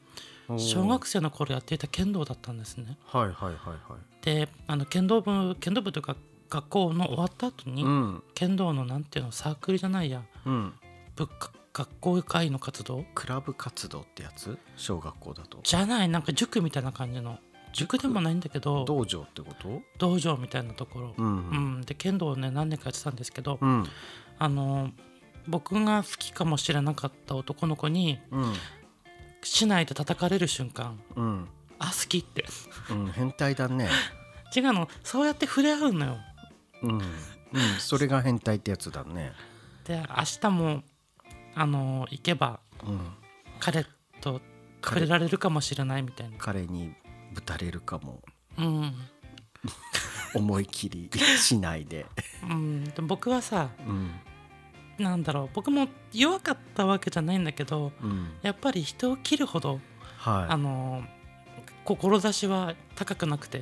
[0.58, 2.98] 小学生の頃やっていた剣道だったんですね。
[3.06, 4.26] はいはいはいはい。
[4.26, 6.16] であの剣道部剣道部というか
[6.50, 8.24] 学校の終わった後に、うん。
[8.36, 10.22] 剣道のなんていうのサークルじゃないや。
[10.46, 10.74] うん。
[11.16, 11.28] 部
[11.74, 13.06] 学校会の活動？
[13.16, 14.58] クラブ活動ってやつ？
[14.76, 15.60] 小学校だと。
[15.64, 17.40] じゃないなんか塾みたいな感じの。
[17.74, 17.98] 塾？
[17.98, 18.86] でもないんだけど。
[18.86, 19.82] 道場ってこと？
[19.98, 21.26] 道場みたいなところ、うん。
[21.26, 21.30] う
[21.80, 21.82] ん。
[21.82, 23.86] で剣道をね何年かやってたんですけど、うん。
[24.38, 24.92] あの
[25.48, 28.54] 僕が好きかもしれなかった男の子にうん
[29.44, 31.00] 市内で叩かれる瞬間。
[31.16, 31.50] うん。
[31.78, 32.46] あ好きって。
[32.90, 33.90] うん変態だね。
[34.56, 34.88] 違うの。
[35.04, 36.18] そうやって触れ合うのよ。
[36.82, 36.92] うん。
[36.92, 37.02] うん
[37.80, 39.34] それが変態ってやつだね。
[39.84, 40.84] で明日も
[41.56, 43.00] あの行けばうん
[43.60, 43.86] 彼
[44.22, 44.42] と
[44.84, 46.38] 触れられるかもしれないみたいな。
[46.38, 46.96] 彼に
[47.34, 48.22] ぶたれるかも。
[48.58, 48.94] うん、
[50.34, 52.06] 思い切りしないで。
[52.44, 54.12] うん、で僕はさうん
[54.98, 58.32] なんだろう僕も弱かったわけじゃないんだけどうん。
[58.42, 59.80] やっぱり人を切るほど
[60.24, 61.04] あはの
[61.86, 63.62] 志は高くなくて、い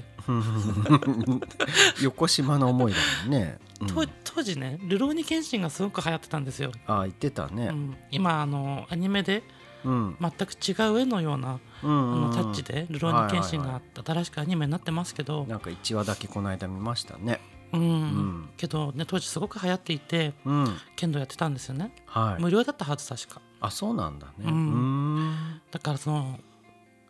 [2.04, 3.88] 横島の思いだもんね、うん。
[3.88, 7.68] 当当時ね「ルローニケンシン」がすごく流行ってたんですよ、あ言ってたね。
[7.68, 9.44] うん、今あのアニメで
[9.84, 10.18] うん。
[10.22, 12.22] 全く違う絵のような、うんあうん。
[12.30, 17.42] のタッチで「ルローニケンシン」が新しくアニメになってますけど、なんか1話だけこの間見ましたね
[17.74, 17.82] うん。
[17.84, 18.50] ん。
[18.58, 20.78] けどね当時すごく流行っていてうん。
[20.96, 22.42] 剣道やってたんですよね、はい。
[22.42, 23.42] 無料だったはず確か。
[23.60, 24.34] あそうなんだね。
[24.40, 25.26] ううん。
[25.30, 26.40] んだからその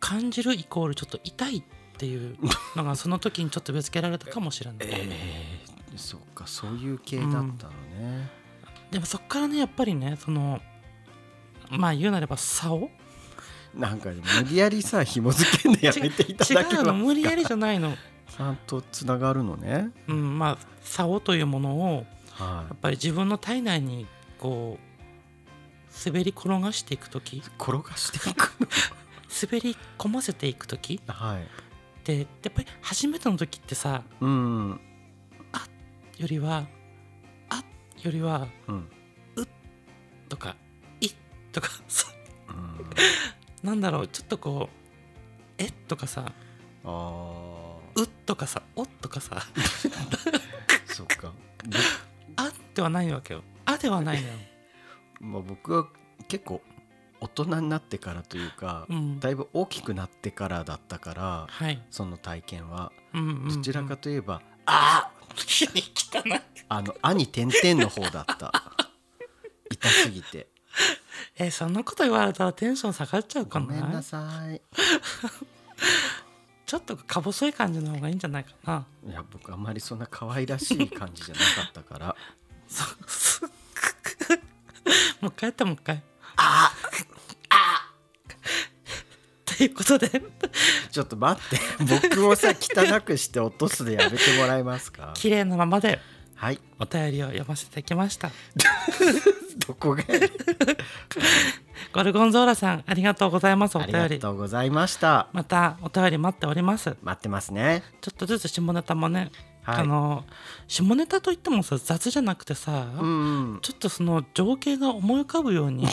[0.00, 1.62] 感じるイコールちょっと痛いっ
[1.96, 2.36] ていう
[2.76, 7.42] のがその時にちょっとぶつけられたかもしれない、えー、そうかそういう系だったの
[7.96, 8.28] ね、
[8.90, 10.60] でもそっからねやっぱりねその
[11.70, 12.90] まあ言うなれば竿
[13.74, 16.82] なんかね無理やりさ紐付けんでやめていた違だけますか？
[16.82, 17.96] うの無理やりじゃないの
[18.36, 19.90] ちゃんとつながるのね。
[20.08, 24.06] うんまあ竿というものをはやっぱり自分の体内に
[24.38, 27.38] こう滑り転がしていく時。
[27.38, 28.52] い転がしていく
[29.50, 31.00] 滑り込ませていく時。
[31.06, 31.46] のはい。
[32.04, 34.80] でやっぱり初めての時ってさうん。
[36.18, 36.66] よりは
[37.48, 37.62] あ
[38.02, 38.88] よりはうん。
[40.28, 40.56] とか
[41.00, 41.08] い
[41.52, 42.08] とかさ
[42.48, 42.52] う。
[42.52, 42.90] ん。
[43.62, 44.76] なんだろうちょっとこう
[45.58, 46.32] えとかさ。
[46.84, 47.61] あ
[47.96, 49.36] うとかさおとかさ。
[49.54, 50.40] ー
[50.92, 51.32] そっか。
[52.36, 53.42] あではないわけよ。
[53.64, 54.34] あではないのよ、
[55.20, 55.86] まあ、僕は
[56.28, 56.62] 結構
[57.20, 62.92] 大人になってからというか、うん、だいぶ大きくなってからだったからはい、その体験は。
[63.14, 68.52] うんうんうん、どちらかといえば「あ汚いあの「あ」に点々の方だった。
[69.70, 70.48] 痛すぎて。
[71.36, 73.66] えそんなこと言われたらテンション下がっちゃうかな。
[73.66, 74.60] ごめんなさい
[76.72, 78.86] ちょっとか細い感じの方がいいんじゃないかな。
[79.06, 82.16] いや僕あんまりそんな可愛らしい感じじゃなかったから。
[85.20, 86.02] もう一回やってもう一回
[86.38, 86.72] あ
[89.44, 90.08] ということで。
[90.90, 91.58] ちょっと待って。
[92.08, 95.12] 僕をさ汚くして落とすでやめてもらえますか？
[95.14, 96.00] 綺麗なままで
[96.36, 96.60] はい。
[96.78, 98.30] お便りを読ませてきました。
[99.68, 100.02] どこが
[101.92, 103.76] ゴルゴンゾーラさんありがとうございます。
[103.76, 105.28] おありが便りとうございました。
[105.32, 106.96] またお便り待っております。
[107.02, 107.82] 待ってますね。
[108.00, 109.30] ちょっとずつ下ネタもね、
[109.62, 109.80] はい。
[109.82, 110.24] あの
[110.68, 113.58] 下ネタといってもさ雑じゃなくてさ、うん。
[113.62, 115.86] ちょっとその情景が思い浮かぶように。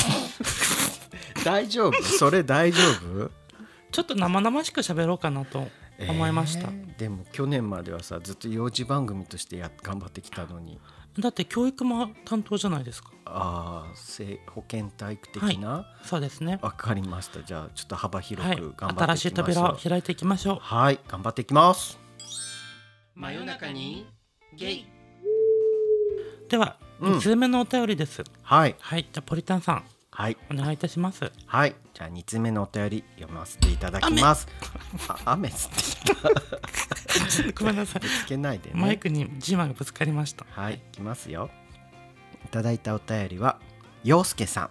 [1.44, 2.04] 大丈夫？
[2.04, 3.32] それ大丈夫？
[3.92, 5.68] ちょっと生々しく喋ろうかなと
[6.08, 10.80] 思いました、えーでも去年まではさずっと幼児番組としてや頑張ってきたのに
[11.20, 13.12] だって教育も担当じゃないですか。
[13.26, 15.86] ああ性保健体育的な？
[16.04, 16.60] そうですね。
[16.62, 17.44] わ、かりました。
[17.44, 20.60] じゃあちょっと幅広はいく頑張って新しいいきましょう、扉を開いていきましょう。
[20.62, 21.00] はい。
[21.08, 22.00] 頑張っていきます。
[23.16, 24.08] 真夜中に
[24.56, 24.86] ゲイ。
[26.50, 27.18] ではうん。
[27.18, 28.76] 2通目のお便りです、はい。
[28.80, 29.04] はい。
[29.04, 29.84] じゃあポリタンさん
[30.20, 30.38] はい。
[30.52, 31.32] お願いいたします。
[31.46, 31.76] はい。
[31.94, 34.50] じゃあ2つ目のお便り読ませていただきます。
[35.08, 38.02] あ雨っつってごめんなさい。
[38.02, 38.76] つけないでね。
[38.78, 40.46] マイクにジーマがぶつかりました。
[40.50, 41.50] はい、いきますよ。
[42.44, 43.62] いただいたお便りは、
[44.04, 44.70] 陽介さん。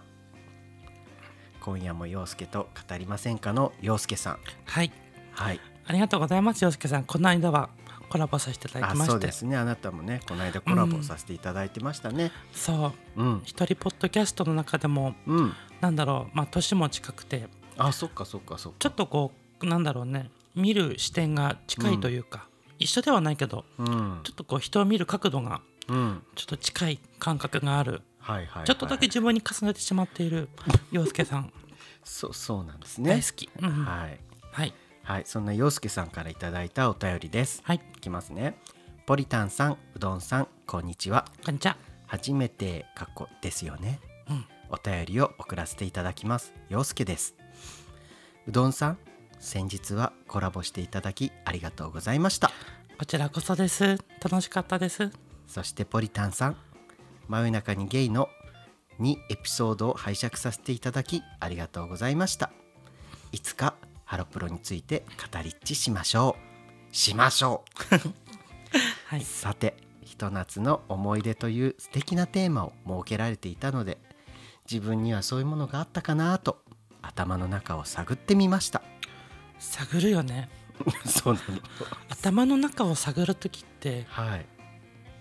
[1.61, 4.39] 今夜も陽介と語りませんかの陽介さん。
[4.65, 4.91] はい。
[5.31, 5.59] はい。
[5.87, 7.05] ありがとうございます洋介さん。
[7.05, 7.71] この間は
[8.09, 9.11] コラボさせていただきあまして。
[9.11, 9.55] そうですね。
[9.57, 12.31] あなたもねこの間コラボさせていただいてましたね。
[12.53, 13.21] そう。
[13.21, 13.41] うん。
[13.43, 15.53] 一人ポッドキャストの中でもうん。
[15.81, 18.77] なんだろうまあ年も近くてあそっかそっかそっか。
[18.79, 22.47] ちょっとこうなんだろうね見る視点が近いというか、
[22.79, 24.19] 一緒ではないけどうん。
[24.23, 26.23] ちょっとこう人を見る角度がうん。
[26.35, 28.01] ちょっと近い感覚がある。
[28.19, 30.49] はいはいはいちょっとだけ自分に重ねてしまっている
[30.91, 31.51] 洋介さん。
[32.03, 33.09] そうそうなんですね。
[33.11, 33.85] 大好き、うんうん。
[33.85, 34.19] はい。
[34.51, 34.73] はい
[35.09, 37.63] はいそんな陽介さんからいただいたお便りです。
[37.63, 37.81] はい。
[37.97, 38.59] いきますね。
[39.07, 41.25] ポリタンさんうどんさんこんにちは。
[41.43, 41.77] こんにちは。
[42.05, 44.45] 初めて過去ですよね、うん。
[44.69, 46.53] お便りを送らせていただきます。
[46.69, 47.33] 陽介です。
[48.47, 48.97] うどんさん
[49.39, 52.51] 先日はコラボしていただきありがとうございました。
[52.99, 53.97] こちらこそです。
[54.23, 55.09] 楽しかったです。
[55.47, 56.55] そしてポリタンさん
[57.27, 58.29] 真夜中にゲイの
[58.99, 62.51] 2エピソードを拝借させていただきありがとうございました。
[63.31, 63.73] いつか
[64.09, 66.35] ハロプロについて語りっちしましょ
[66.91, 66.95] う。
[66.95, 67.95] しましょう。
[69.05, 69.21] はい。
[69.23, 73.99] さてひと夏の思い出という素敵なテーマを設けられていたので
[74.69, 76.63] 自分にはそういうものがあったかなと
[77.03, 78.81] 頭の中を探ってみました。
[79.59, 80.49] 探るよね。
[81.05, 81.61] そうなの。
[82.09, 84.45] 頭の中を探る時ってはい。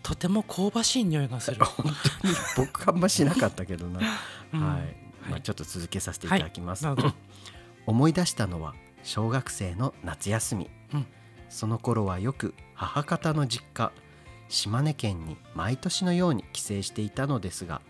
[0.03, 1.59] とても香ばしい匂いがする。
[1.62, 4.01] 本当に僕あんましなかったけどな、
[4.55, 4.66] うん。
[4.66, 4.81] はい、
[5.20, 7.27] まあ、はいちょっと続けさせていただきます、はい
[7.88, 11.07] 思い出したのは小学生の夏休み、うん。
[11.48, 13.92] その頃はよく母方の実家
[14.51, 17.81] 島根県に毎年のように帰省していたのですが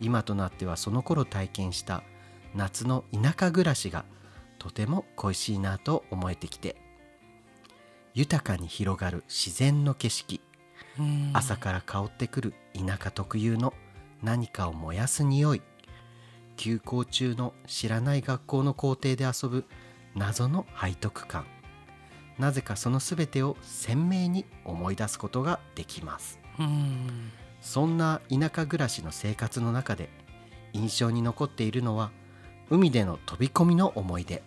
[0.00, 2.04] 今となってはその頃体験した
[2.54, 4.04] 夏の田舎暮らしが
[4.60, 6.76] とても恋しいなと思えてきて
[8.14, 10.40] 豊かに広がる自然の景色
[10.96, 11.30] うん。
[11.32, 13.74] 朝から香ってくる田舎特有の
[14.22, 15.62] 何かを燃やす匂い
[16.56, 19.64] 休校中の知らない学校の校庭で遊ぶ
[20.14, 21.46] 謎の背徳感。
[22.38, 26.38] なぜかその全てを鮮明に思い出すことができます。
[27.60, 30.10] そんな田舎暮らしの生活の中で
[30.72, 32.10] 印象に残っているのは
[32.70, 34.42] 海での飛び込みの思い出。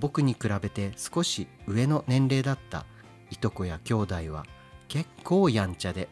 [0.00, 2.86] 僕に比べて少し上の年齢だった
[3.30, 4.44] いとこや兄弟は
[4.88, 6.08] 結構やんちゃで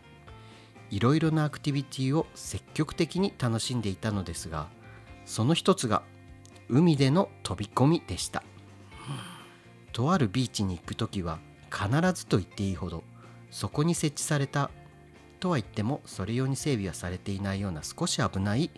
[0.90, 4.68] いろいろなアクティビティを積極的に楽しんでいたのですが
[5.32, 6.02] その一つが
[6.68, 8.42] 海での飛び込みでした。
[9.92, 11.38] とあるビーチに行く時は
[11.70, 13.02] 必ずと言っていいほど
[13.50, 14.70] そこに設置された
[15.40, 18.70] とは言ってもそれ用に整備はされていないような少し危ない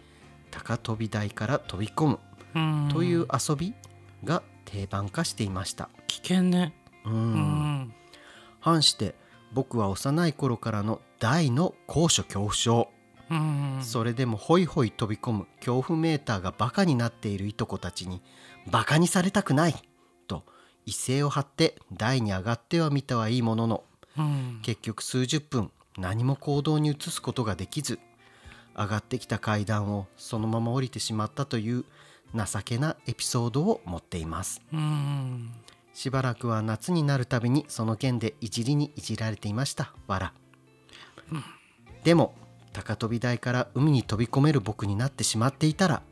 [0.52, 2.20] 高飛び台から飛び込む
[2.54, 2.88] うん。
[2.92, 3.74] という遊び
[4.22, 5.88] が定番化していました。
[6.06, 6.72] 危険ね。
[7.04, 7.34] ううん。
[7.34, 7.94] ん
[8.60, 9.16] 反して
[9.52, 12.93] 僕は幼い頃からの大の高所恐怖症、うん
[13.82, 18.22] それでもホイホイ飛び込む恐怖メーターがバカになっているいとこたちに
[18.70, 19.74] バカにされたくない
[20.26, 20.44] と
[20.86, 23.84] 一斉を張って台に上がってはみたはいいものの。
[24.16, 24.60] うん。
[24.62, 27.98] 結局数十分何も行動に移すことができず
[28.76, 31.84] 上がってきた階段をそのまま降りてしまったという
[32.34, 34.60] 情けなエピソードを持っています。
[34.72, 35.50] うん。
[35.92, 40.32] しばらくは夏になるたびにその件でいじりにいじられていましたわら、
[42.02, 42.34] でも
[42.74, 46.02] 高飛び台から海に飛び込める僕になってしまっていたら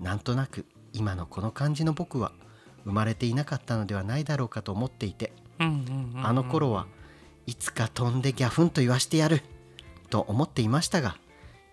[0.00, 2.32] なんとなく今のこの感じの僕は
[2.84, 6.86] 生まれていなかったのではないだろうかと思っていてあの頃は
[7.46, 9.42] いつか飛んでギャフンと言わしてやる
[10.10, 11.16] と思っていましたが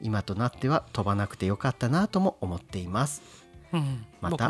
[0.02, 3.21] 今となっては飛ばなくてよかったなとも思っています。
[3.71, 4.06] うん。
[4.21, 4.50] また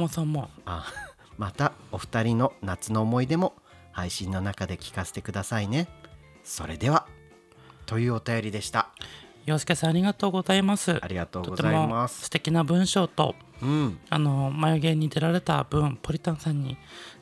[0.65, 0.85] あ
[1.37, 3.53] またお二人の夏の思い出も
[3.91, 5.87] 配信の中で聞かせてくださいね。
[6.43, 7.07] それでは
[7.85, 8.89] というお便りでした。
[9.23, 10.97] う洋介さんありがとうございます。
[11.01, 13.99] ありがとうございとてもます素敵な文章とうん。
[14.09, 16.77] あの眉毛に出られた分ポリタンさんに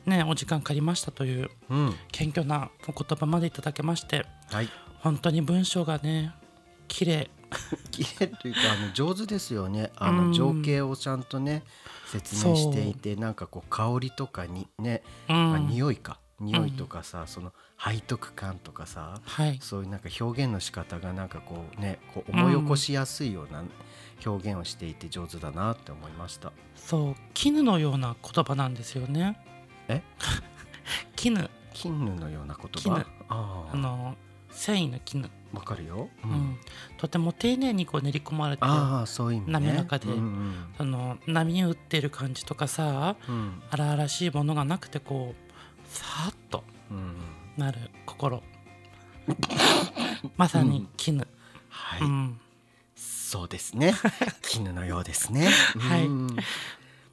[0.06, 1.94] ねお時間借りましたといううん。
[2.12, 4.68] 謙虚なお言葉までいただけましてはい。
[5.00, 6.34] 本当に文章がね
[6.88, 7.30] 綺麗。
[7.92, 9.92] 綺麗というかあの上手ですよね。
[9.96, 10.28] あうん。
[10.28, 11.62] の情景をちゃんとね
[12.06, 15.50] 説明していてなんかこう香りとかにね、うん。
[15.50, 16.18] まあ、匂いか。
[16.40, 19.58] 匂いとかさ、その背徳感とかさはい。
[19.60, 23.64] そういうなんか表現の仕方がなんかこうねこう思い起こしやすいような
[24.24, 26.52] 表現をしていて上手だなって思いました。
[26.76, 29.38] そう絹のような言葉なんですよね。
[29.88, 30.02] え？
[31.16, 31.50] 絹。
[31.72, 32.94] 絹のような言絹。
[32.94, 33.70] 葉あ。
[33.72, 34.16] あの
[34.50, 36.56] 繊維の絹、あわかるよ、ううん。
[36.96, 39.46] とても丁寧にこう練り込まれてああそういうね。
[39.48, 43.34] 滑らかでうんあの波打ってる感じとかさうん。
[43.34, 46.62] うん荒々しいものがなくてこうさーっと。
[46.90, 47.14] うん
[47.56, 48.42] なる心。
[50.36, 51.26] まさに絹、
[51.68, 52.40] はい、うん。
[52.96, 53.94] そうですね。
[54.42, 55.48] 絹のようですね。
[55.78, 56.06] はい。
[56.06, 56.26] うん。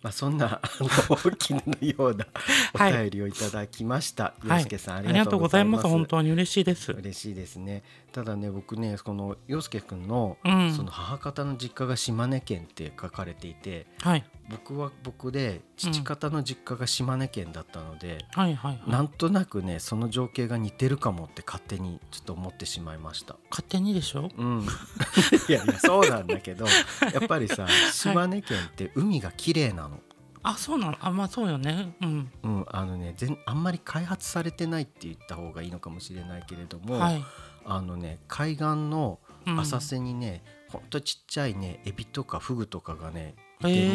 [0.01, 0.89] まあそんなあの
[1.37, 2.25] 絹のような
[2.73, 2.93] おはい。
[2.93, 4.33] 便りをいただきました。
[4.39, 4.57] はい。
[4.57, 5.87] 洋介さん、ありがとうございます。
[5.87, 6.91] 本当に嬉しいです。
[6.91, 7.83] 嬉しいですね。
[8.11, 10.73] ただね僕ねこの洋介くんの、うん。
[10.73, 18.91] その母方の実家が島根県って書かれていて、はい僕は僕で父方の実家が島根県だったので、はいはいはい。
[18.91, 23.37] なんとなくねその情景が似てるかもって勝手にちょっと思ってしまいました。
[23.49, 24.29] 勝手にでしょ？
[24.37, 24.67] うん、
[25.47, 26.65] いやいやそうなんだけど
[27.13, 29.99] やっぱりさ島根県って海が綺麗なの。
[30.43, 30.97] あそうなの？
[30.99, 31.95] あまあそうよね。
[32.01, 32.31] うん。
[32.43, 37.23] うん、あのね全あんまり開発されてないって言った方がいいのかもしれないけれども、はい。
[37.63, 39.59] あのね海岸のうん。
[39.59, 43.33] 浅瀬にね、ほんとちっちゃいねエビとかフグとかがね
[43.69, 43.93] いてへね、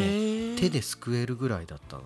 [0.54, 0.58] ー。
[0.58, 2.04] 手ですくえるぐらいだったの。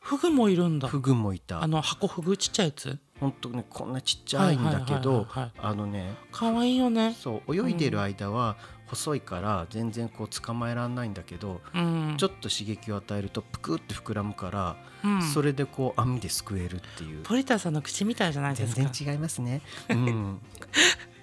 [0.00, 0.88] フグもいるんだ。
[0.88, 1.62] フグもいた。
[1.62, 2.98] あの箱フグちっちゃいやつ？
[3.20, 7.14] ほんとねこんなちっちゃいんだけどあのねかわいいよね。
[7.20, 12.14] そう泳いでる間は細いから全然こう捕まえらんないんだけど、うん。
[12.16, 15.22] ちょっと刺激を与えるとプクって膨らむから、うん。
[15.22, 17.22] それでこう網ですくえるっていう。
[17.22, 18.80] ポリタさんの口みたいじゃないですか。
[18.80, 19.60] 全然違いますね。
[19.90, 20.40] うん、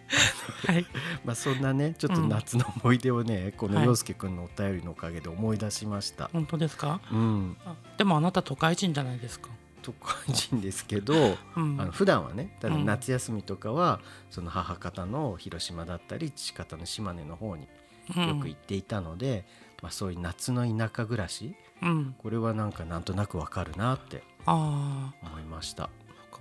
[0.68, 0.86] はい。
[1.26, 6.30] まあそんなねちょっと夏の思い出をね、このはい陽介くんのお便りのおかげで思い出しました。
[6.34, 7.02] 本当ですか？
[7.12, 9.50] うん、あでもあなた都会人じゃないですか。
[9.82, 11.80] 都会人ですけど、 うん。
[11.80, 12.86] あの普段はねただうん。
[12.86, 17.68] 夏休みとかは、その母方の広島だったり父方の島根の方に
[18.16, 18.28] うん。
[18.28, 19.46] よく行っていたので、
[19.82, 22.16] まあ、そういう夏の田舎暮らしうん。
[22.18, 25.90] これはなんかなんとなくわかるなって思いました。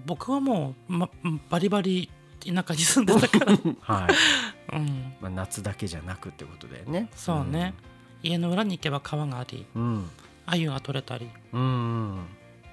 [0.07, 1.09] 僕はもう、ま、
[1.51, 2.11] バリバリ
[2.45, 4.09] 田舎に住んでたから、 は
[4.73, 7.09] いうん、まあ、夏だけじゃなくってことだよね。
[7.15, 7.75] そうね、
[8.23, 10.11] 家の裏に行けば川がありうん。
[10.47, 11.63] 鮎が取れたりうん。
[11.63, 11.65] う
[12.21, 12.27] ん。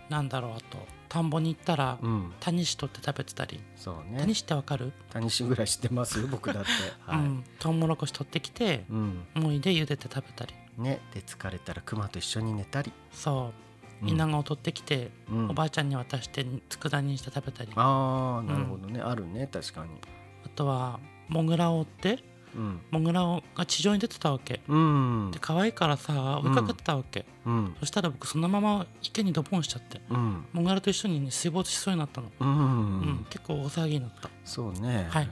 [0.10, 2.34] なんだろうあと田んぼに行ったら、うん。
[2.40, 4.34] タニシ取って食べてたり、そうタニね。
[4.34, 6.20] シってわかる、タニシぐらい知ってます？
[6.20, 6.70] よ、 僕だって。
[7.06, 7.20] はい。
[7.20, 9.26] うん、トウモロコシ取ってきてうん。
[9.36, 12.92] もいで茹でて食べたりね、で疲れたら熊と一緒に寝たり。
[13.12, 13.52] そううん
[14.04, 19.92] 稲子を取ってきて、うんおばあちゃんに渡して佃煮にして食べたりあああ、なるほどね、あるね、確かに。
[20.56, 22.24] とはモグラを追って
[22.56, 22.82] うん。
[22.92, 25.40] モグラをが地上に出てたわけうんで。
[25.40, 27.76] 可愛いからさ追いかけてたわけ、うん。
[27.80, 30.46] そしたら僕そのまま池にドボンしちゃってうん。
[30.52, 32.52] モグラと一緒に、ね、水没しそうになったの、ううん
[33.22, 33.26] ん。
[33.30, 35.08] 結構大騒ぎになったそうね。
[35.10, 35.30] はい。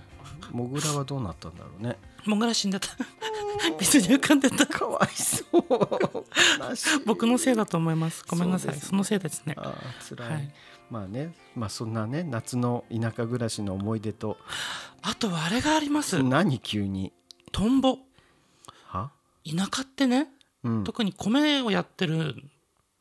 [0.51, 1.97] モグラはどうなったんだろうね。
[2.25, 2.89] モグラ死んでた
[3.79, 5.63] 水に浮かんでたかわいそう。
[6.59, 9.73] 悲しい僕のせいだと思いますごめんなさいそ,、そうですねのせいですねあ、
[10.09, 10.31] 辛い。
[10.31, 10.53] はい
[10.89, 14.37] まあね、まあそんなね、夏の田舎暮らしの思い出と。
[15.03, 17.13] あとはあれがあります何急に。
[17.51, 17.99] トンボ
[18.87, 19.11] は。
[19.45, 20.29] 田舎ってね
[20.63, 20.83] うん。
[20.83, 22.35] 特に米をやってる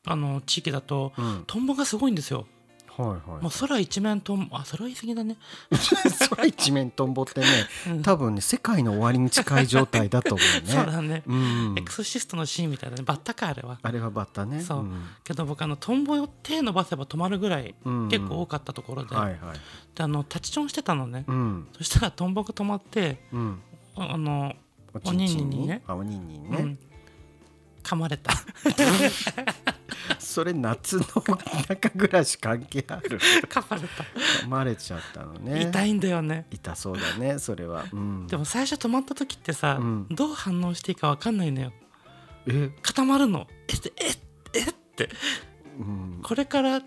[0.05, 1.43] あの地域だとうん。
[1.47, 2.45] トンボがすごいんですよ
[3.03, 3.43] はいはい。
[3.43, 3.51] もう。
[3.51, 5.37] 空一面トンボあそれは言い過ぎだね、
[6.29, 7.47] 空一面トンボってね、
[7.87, 10.73] うん多分ね世界の終わりに近い状態だと思うね。
[10.73, 11.75] そうだね、うん。
[11.77, 13.79] エクソシストのシーンみたいなねバッタかあれは。
[13.81, 14.61] あれはバッタね。
[14.61, 14.83] そう。
[14.83, 15.07] ん。
[15.23, 18.09] けど僕あのトンボを手伸ばせば止まるぐらいうん。
[18.09, 19.39] 結構多かったところで,、はいはい。
[19.95, 21.67] であのタチチョンしてたのね、うん。
[21.77, 23.59] そしたらトンボが止まってうん。
[23.95, 24.55] あの、
[25.05, 25.83] おおにんにんにね。
[25.87, 26.77] あおにんにんね。
[27.79, 28.33] うん、噛まれた。
[30.19, 31.09] それ夏の田
[31.67, 33.19] 舎暮らし関係ある？
[33.49, 34.03] 噛まれた、
[34.45, 35.61] 噛まれちゃったのね。
[35.61, 36.45] 痛いんだよね。
[36.51, 37.85] 痛そうだねそれは。
[37.91, 38.27] うん。
[38.27, 40.07] でも最初止まった時ってさ、うん。
[40.09, 41.73] どう反応していいか分かんないのよ。
[42.47, 43.47] え、固まるの。
[43.67, 43.73] え？
[43.73, 44.59] ってえ？
[44.59, 44.63] え？
[44.69, 45.09] って。
[45.79, 46.19] うん。
[46.23, 46.81] これから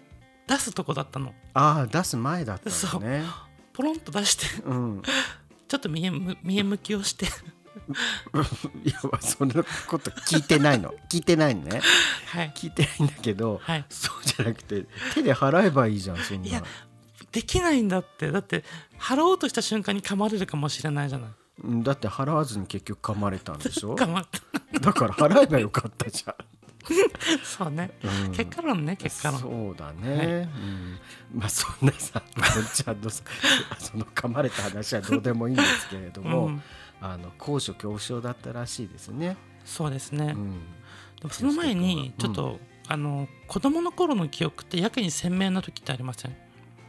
[0.47, 1.35] 出すとこだったの。
[1.55, 3.25] ああ出す前だったのね。
[3.73, 4.63] ポロンと出して。
[4.65, 5.03] うん。
[5.69, 7.27] ちょっと見えむ見え向きをして
[8.85, 10.95] いやそんなこと聞いてないの。
[11.11, 11.81] 聞いてないのね。
[12.27, 12.53] はい。
[12.55, 13.85] 聞いてないんだけど、はい。
[13.89, 16.49] そうじゃなくて手で払えばいいじゃんそんな。
[16.49, 16.63] いや
[17.31, 18.31] できないんだって。
[18.31, 18.65] だって
[18.99, 21.31] 払おうとした瞬間に噛まれるかもしれないじゃない。
[21.65, 23.95] うんだって払わずに結局噛まれたんでしょ？
[23.95, 24.27] 噛まっ
[24.73, 26.35] ただから払えばよかったじゃん。
[27.45, 28.33] そうね、うん。
[28.33, 29.41] 結果論ね結果論。
[29.41, 30.51] そうだね、
[31.33, 33.23] うん、まあそんなさのんちゃんのさ
[33.79, 36.63] その噛まれた話はどうでもいいんですけれども、うん
[37.03, 40.53] あの高所恐怖症だったらしいですね、そうですね、うん、
[41.21, 46.37] でもその前にちょっと、あの子供の頃の記憶ってやけに鮮明な時ってありません？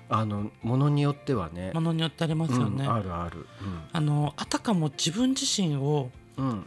[0.10, 1.71] あのものによってはね。
[1.73, 3.47] ものによってありますよね、うん、あるある。
[3.91, 6.65] あのあたかも自分自身をうん、うん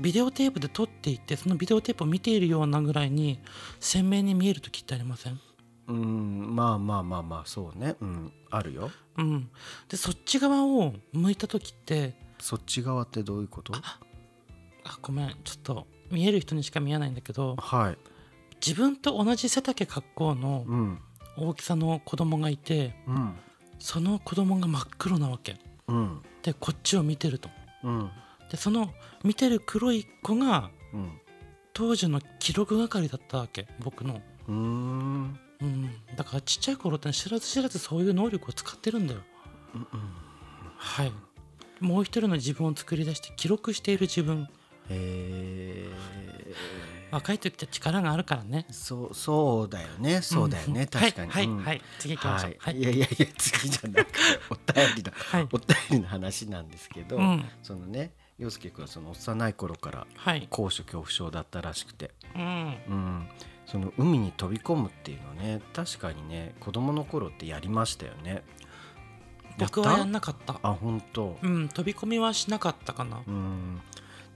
[0.00, 3.40] ビデオテープで撮っていってそのビデオテープを見ているようなぐらいに
[3.80, 5.40] 鮮明に見える時ってありません？
[5.88, 8.92] うん、まあまあまあまあそうね、うん、あるよ。
[9.16, 9.50] うん。
[9.88, 13.72] でそっち側を向いた時ってそっち側ってどういうこと？
[13.74, 14.00] あ
[15.02, 17.98] ごめんちょっと見える人にしか見えないんだけどはい、
[18.64, 20.98] 自分と同じ背丈格好のうん。
[21.36, 23.34] 大きさの子供がいてうん。
[23.78, 25.56] その子供が真っ黒なわけ。
[25.86, 26.22] うん。
[26.42, 27.48] でこっちを見てると。
[27.84, 28.10] うん。
[28.50, 28.90] でその
[29.24, 31.12] 見てる黒い子がうん。
[31.74, 35.38] 当時の記録係だったわけ僕の、うーん。
[35.60, 39.20] うん、だからちっちゃい頃って知らず知らずそういう能力を使ってるんだよ、
[40.76, 41.12] はい
[41.80, 44.48] もう一人の自分を作り出して記録している自分。
[44.90, 45.88] へ
[47.10, 48.66] 若い時って力があるからね。
[48.68, 50.20] えそうそうだよね。
[50.20, 50.86] そうだよね、ん。
[50.86, 51.30] 確かに。
[51.30, 51.64] はいはい、うん。
[51.64, 52.56] はい、次行きましょう。
[52.58, 52.82] はい、はい。
[52.82, 54.18] いやいやいや次じゃなくて
[54.50, 55.48] お便りの、 はい。
[55.50, 57.44] お便りの話なんですけど、うん。
[57.62, 60.46] そのね陽介君はその幼い頃からはい。
[60.50, 62.42] 高所恐怖症だったらしくて、うん。
[62.42, 63.28] うん、
[63.66, 68.42] その海に飛び込むっていうのね確かにね子供の頃ってやりましたよね。
[69.58, 70.58] 僕はやんななかった。
[70.62, 71.38] あ本当。
[71.42, 73.22] うん飛び込みはしなかったかな。
[73.26, 73.80] うん。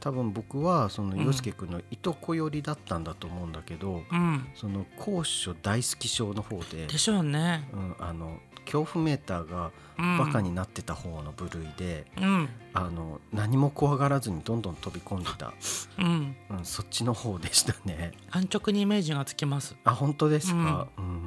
[0.00, 1.24] 多分僕はそのうん。
[1.24, 4.46] 陽介君のいとこ寄りだったんだと思うんだけど、うん。
[4.54, 7.68] その高所大好き症の方で、でしょうね。
[7.72, 10.18] うん、あの恐怖メーターがうん。
[10.18, 12.48] バカになってた方の部類で、うん。
[12.74, 15.52] あの何も怖がらずにどんどん飛び込んでた、
[15.98, 16.36] うん。
[16.50, 18.12] うん、そっちの方でしたね。
[18.30, 19.76] 安直にイメージがつきます。
[19.84, 21.21] あ本当ですか、うん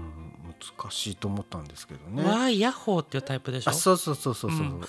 [0.78, 2.24] 難しいと思ったんですけどね。
[2.24, 3.72] わーいヤッホーっていうタイプでしょ？
[3.72, 4.80] あそうそうそうそうそう、ううん。
[4.80, 4.82] ん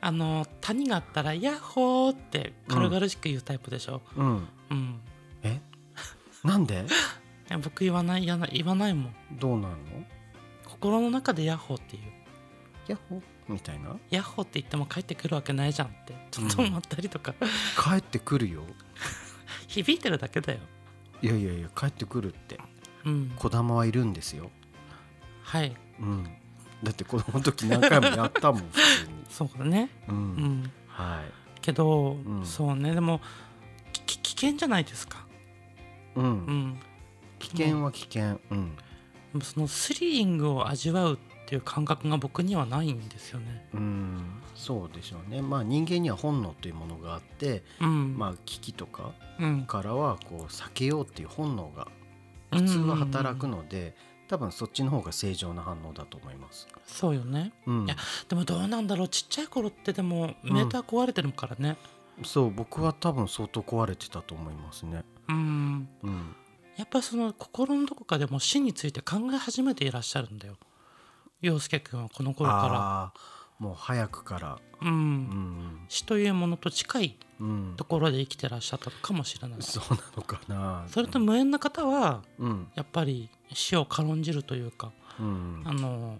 [0.00, 4.02] あの谷があったらヤッホーって軽々しく言うタイプでしょ？
[4.16, 5.00] うん、うん、
[5.42, 5.60] え？
[6.42, 6.84] なんで？
[7.62, 9.14] 僕言わない言わない言わないもん。
[9.32, 9.76] どうなんの？
[10.66, 12.02] 心の中でヤッホーっていう。
[12.88, 13.22] ヤッホー？
[13.48, 13.96] みたいな？
[14.10, 16.14] ヤッホーって言っても帰ってくるわけないじゃんって。
[16.30, 17.34] ちょっと思ったりとか、
[17.78, 18.62] 帰ってくるよ。
[19.68, 20.60] 響いてるだけだよ。
[21.22, 22.58] いやいやいや帰ってくるって。
[23.04, 23.32] うん。
[23.36, 24.50] 児玉はいるんですよ、
[25.44, 25.76] はい。
[26.00, 26.24] うん、
[26.82, 29.90] だって子供の時何回もやったもん 普通に、そうだね。
[30.08, 30.16] うん。
[30.16, 30.72] うん。
[30.88, 31.60] はい。
[31.60, 32.44] けど、ん。
[32.44, 32.94] そうね。
[32.94, 33.20] でも
[33.92, 35.24] き危険じゃないですか。
[36.16, 36.24] うん。
[36.24, 36.80] うん。
[37.38, 38.40] 危険は危険。
[38.50, 38.72] うん。
[39.42, 43.68] そのスリリングを味わうっていう感覚が僕にはないんですよね。
[43.74, 44.42] うん。
[44.54, 45.42] そうでしょうね。
[45.42, 48.16] まあ人間には本能というものがあってうん。
[48.16, 49.66] まあ危機とかうん。
[49.66, 51.88] からはこう避けようっていう本能が
[52.52, 53.96] 普通は働くので
[54.28, 56.66] 多分そっちの方が正常な反応だと思います。
[56.86, 57.52] そうよね。
[57.66, 57.84] うん。
[57.84, 57.96] いや
[58.28, 59.08] でもどうなんだろう。
[59.08, 61.76] ちっちゃい頃ってでもメーター壊れてるからね。
[62.24, 65.04] そう僕は多分相当壊れてたと思いますね。
[65.28, 65.88] うん。
[66.02, 66.36] うん、
[66.76, 70.56] やっぱりその心のどこかでも死について考え始めていらっしゃるんだよ。
[71.40, 74.58] 陽介君はこの頃かあーもう早くから、ら。
[74.82, 75.80] うん、うん。
[75.88, 77.74] 死というものと近いうん。
[77.76, 79.62] と、ころで生きてらっしゃったのかもしれない。
[79.62, 80.84] そうなのかな。
[80.88, 82.68] それと無縁な方はうん。
[82.74, 85.62] やっぱり死を軽んじるというかうん。
[85.64, 86.18] あの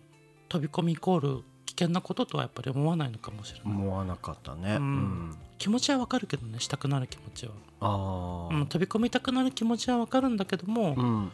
[0.49, 3.75] 飛び込みイコール危険なこととはやっぱり思わないのかもしれない。
[3.75, 4.75] 思わなかったね。
[4.75, 4.83] ううん。
[5.31, 11.33] ん、気持ちはわかるけどねしたくなる気持ちは、ああ、うん、飛び込みたくなる気持ちはわかるんだけども、うん、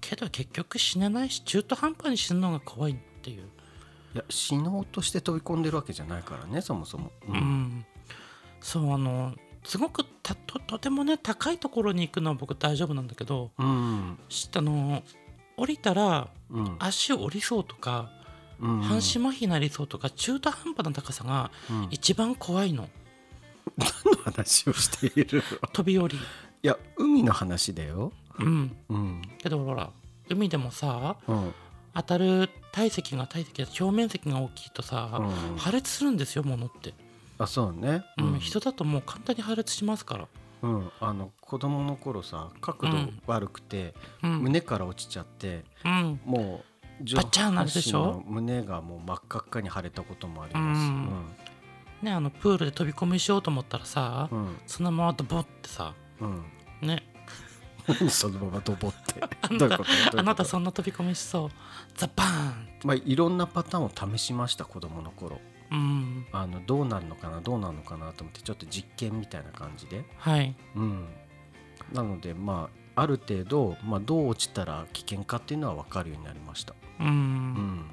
[0.00, 3.42] けど結局死ねないし中途半端に死ぬのが怖いっていう、
[4.14, 7.10] いや死のうとして飛び込んでるわけじゃないからねそもそも。
[7.26, 7.86] ううん。
[8.60, 9.34] そうあの
[9.64, 14.18] すごくたととてもね高いところに行くのは僕大丈夫なんだけどうん。
[14.28, 15.02] しあの
[15.58, 16.76] 降りたらうん。
[16.78, 18.10] 足を折りそうとか、
[18.60, 21.88] うん、半身麻痺になりそうとか中途半端な高さがうん。
[21.90, 22.88] 一番怖いの。
[23.76, 25.68] 何の話をしているの？
[25.68, 26.16] 飛び降り。
[26.16, 26.20] い
[26.62, 28.12] や海の話だよ。
[28.38, 28.76] うん。
[28.88, 29.22] うん。
[29.38, 29.90] けどほら
[30.30, 31.54] 海でもさうん。
[31.94, 35.56] 当たる体積が体積が表面積が大きいとさ、うん。
[35.56, 36.94] 破裂するんですよ物って、
[37.38, 38.04] あそうね。
[38.18, 40.28] うん人だともう簡単に破裂しますから、
[40.62, 43.22] うん、あの子供の頃さ角度うん。
[43.26, 44.38] 悪くて、うん。
[44.42, 46.62] 胸から落ちちゃってうん、も
[47.00, 50.78] う上半身の胸がもう真っ赤っかに腫れたこともあります。
[50.78, 51.26] うん。
[52.02, 54.56] ねあのプールで飛び込みしようと思ったらさ、うん。
[54.66, 56.44] そのままドボってさうん。
[56.82, 57.02] ね。
[58.00, 59.22] うん、そのままドボって。
[59.42, 59.84] あなたどういうこと？
[59.86, 60.20] どういうこと？
[60.20, 61.50] あなたそんな飛び込みしそう。
[61.94, 65.40] ザバーンまあいろんなパターンを試しました子供の頃
[65.70, 66.26] うん。
[66.32, 70.04] あのどうなるのかなどうなるのかなと思ってちょっと実験みたいな感じで。
[70.16, 70.54] はい。
[70.74, 71.06] うん。
[71.92, 76.74] なのでまあある程度、まあ、どう落ちたら危険かっていうのは分かるようになりました。
[77.00, 77.90] うん、うん。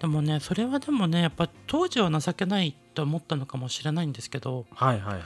[0.00, 4.66] でもねそれはでもねやっぱ当時は情けないと思ったのかもしれないんですけど。
[4.74, 5.22] はいはいはいはい。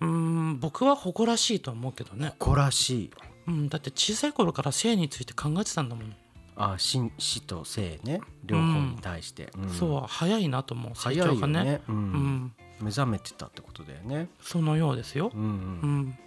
[0.00, 3.10] うん僕は誇らしいと思うけどね、誇らしい。
[3.48, 6.16] うん、だって小さい頃から性について考えてたんだもん、
[6.56, 8.20] あ死死と生ね。
[8.44, 9.68] 両方に対して、うん。
[9.68, 10.92] そう早いなと思う。
[10.94, 11.64] 成早いよ長がね。
[11.64, 11.94] ね、うん。
[11.94, 14.28] うん、目覚めてたってことだよね。
[14.40, 15.30] そのようですよ。
[15.34, 15.40] う、ん。
[15.40, 15.98] ううん。
[16.08, 16.18] ん、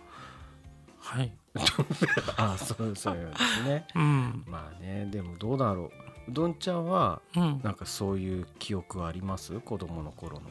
[0.99, 1.34] はい、
[2.38, 3.88] あそうそうですね。
[3.95, 4.43] うん。
[4.47, 5.84] まあねでもどうだろ
[6.27, 6.32] う。
[6.32, 9.59] うどんちゃんはうん、なんかそういう記憶はあります？
[9.61, 10.43] 子供の頃の。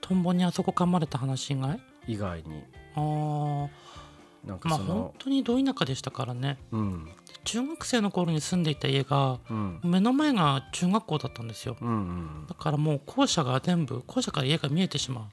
[0.00, 1.78] トンボにあそこ噛まれた話以外？
[2.06, 2.62] 以外に。
[2.96, 6.58] ああなんかその、本当にど田舎でしたからね。
[6.72, 7.08] うん
[7.44, 9.80] 中学生の頃に住んでいた家がうん。
[9.82, 11.76] 目の前が中学校だったんですよ。
[11.80, 15.28] うんうんだからもう校舎が全部校舎から家が見えてしま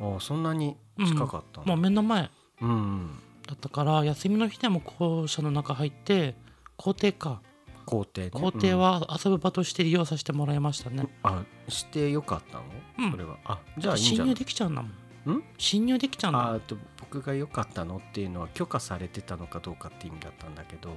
[0.00, 2.30] あそんなに近かったうもうの目の前
[2.60, 3.10] うんうん。
[3.46, 6.34] だったから休みの日でも校舎の中入って
[6.76, 7.42] 校庭か。
[7.86, 8.30] 校庭ね。
[8.30, 12.64] 校庭は遊ぶ場として利用させてもらいましたね、うんあしてよかったの、
[12.98, 13.10] うん。
[13.10, 13.36] それは。
[13.44, 14.90] あじゃあ侵入できちゃうんだもん。
[15.36, 15.42] ん？
[15.58, 16.54] 侵入できちゃうんだもん。
[16.56, 20.96] あと僕が良かったのっていうのは許可されてたのかどうかって意味だったんだけど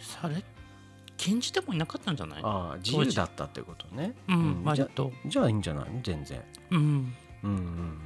[0.00, 0.42] それ
[1.16, 2.40] 禁じてもいなかったんじゃない？
[2.42, 4.14] ああ自由だったってことね。
[4.28, 5.12] うん、割と。
[5.26, 5.90] じゃあいいんじゃない？
[5.90, 6.42] の全然。
[6.70, 7.14] うん。
[7.42, 7.98] うん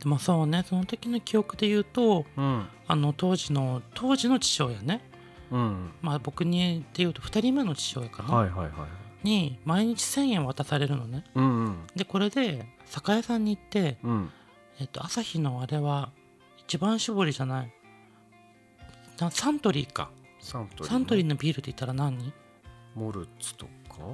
[0.00, 2.44] でもそうねその時の記憶で言うとうん。
[2.44, 5.02] うんあの当時の当時の父親ね。
[5.50, 5.90] うん。
[6.02, 8.72] まあ僕にで言うと2人目の父親かな、はいはいはい
[9.26, 11.24] に毎日1000円渡されるのね。
[11.34, 11.76] うんうん。
[11.96, 14.30] でこれで酒屋さんに行って、うん。
[14.78, 16.10] えっと、朝日のあれは
[16.58, 17.72] 一番搾りじゃない。
[19.18, 20.10] なサントリーか
[20.46, 20.88] サントリーね。
[20.88, 22.32] サントリーのビールって言ったら何？
[22.94, 23.70] モルツとか？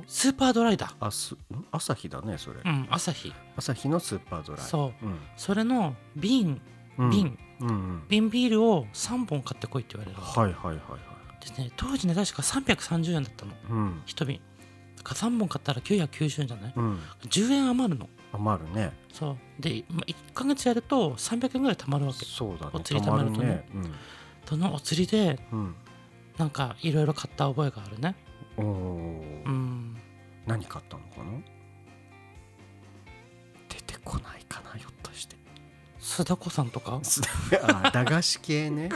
[0.06, 0.94] スーパードライだ。
[0.98, 1.38] あすん
[1.70, 3.32] 朝日だねそれ、うん朝日。
[3.56, 4.62] 朝日のスーパードライ。
[4.62, 5.06] そう。
[5.06, 5.18] うん。
[5.36, 6.60] それの瓶
[6.98, 7.10] うん。
[7.10, 8.02] 瓶、うんうん。
[8.08, 11.40] 瓶ビールを3本買ってこいって言われるはいはいはいはい。
[11.40, 13.52] ですね当時ね確か330円だったの。
[13.70, 14.02] うん。
[14.06, 14.40] 1瓶。
[14.96, 16.72] だから3本買ったら990円じゃない？
[16.74, 16.98] うん。
[17.28, 18.08] 10円余るの。
[18.32, 18.92] 余るね。
[19.12, 19.36] そう。
[19.60, 22.24] で、まあ、1ヶ月やると300円ぐらい貯まるわけ。
[22.24, 22.70] そうだね。
[22.72, 23.64] お釣り貯まるとね。
[23.72, 23.84] たま
[24.44, 25.74] そのお釣りでうん
[26.38, 28.14] なんかいろいろ買った覚えがあるね。
[28.58, 29.46] うんおー。
[29.46, 29.96] うん。
[30.46, 31.24] 何買ったのかな？
[33.68, 35.36] 出てこないかなひょっとして。
[36.00, 37.00] 須田子さんとか？
[37.62, 38.88] あ 駄菓子系ね。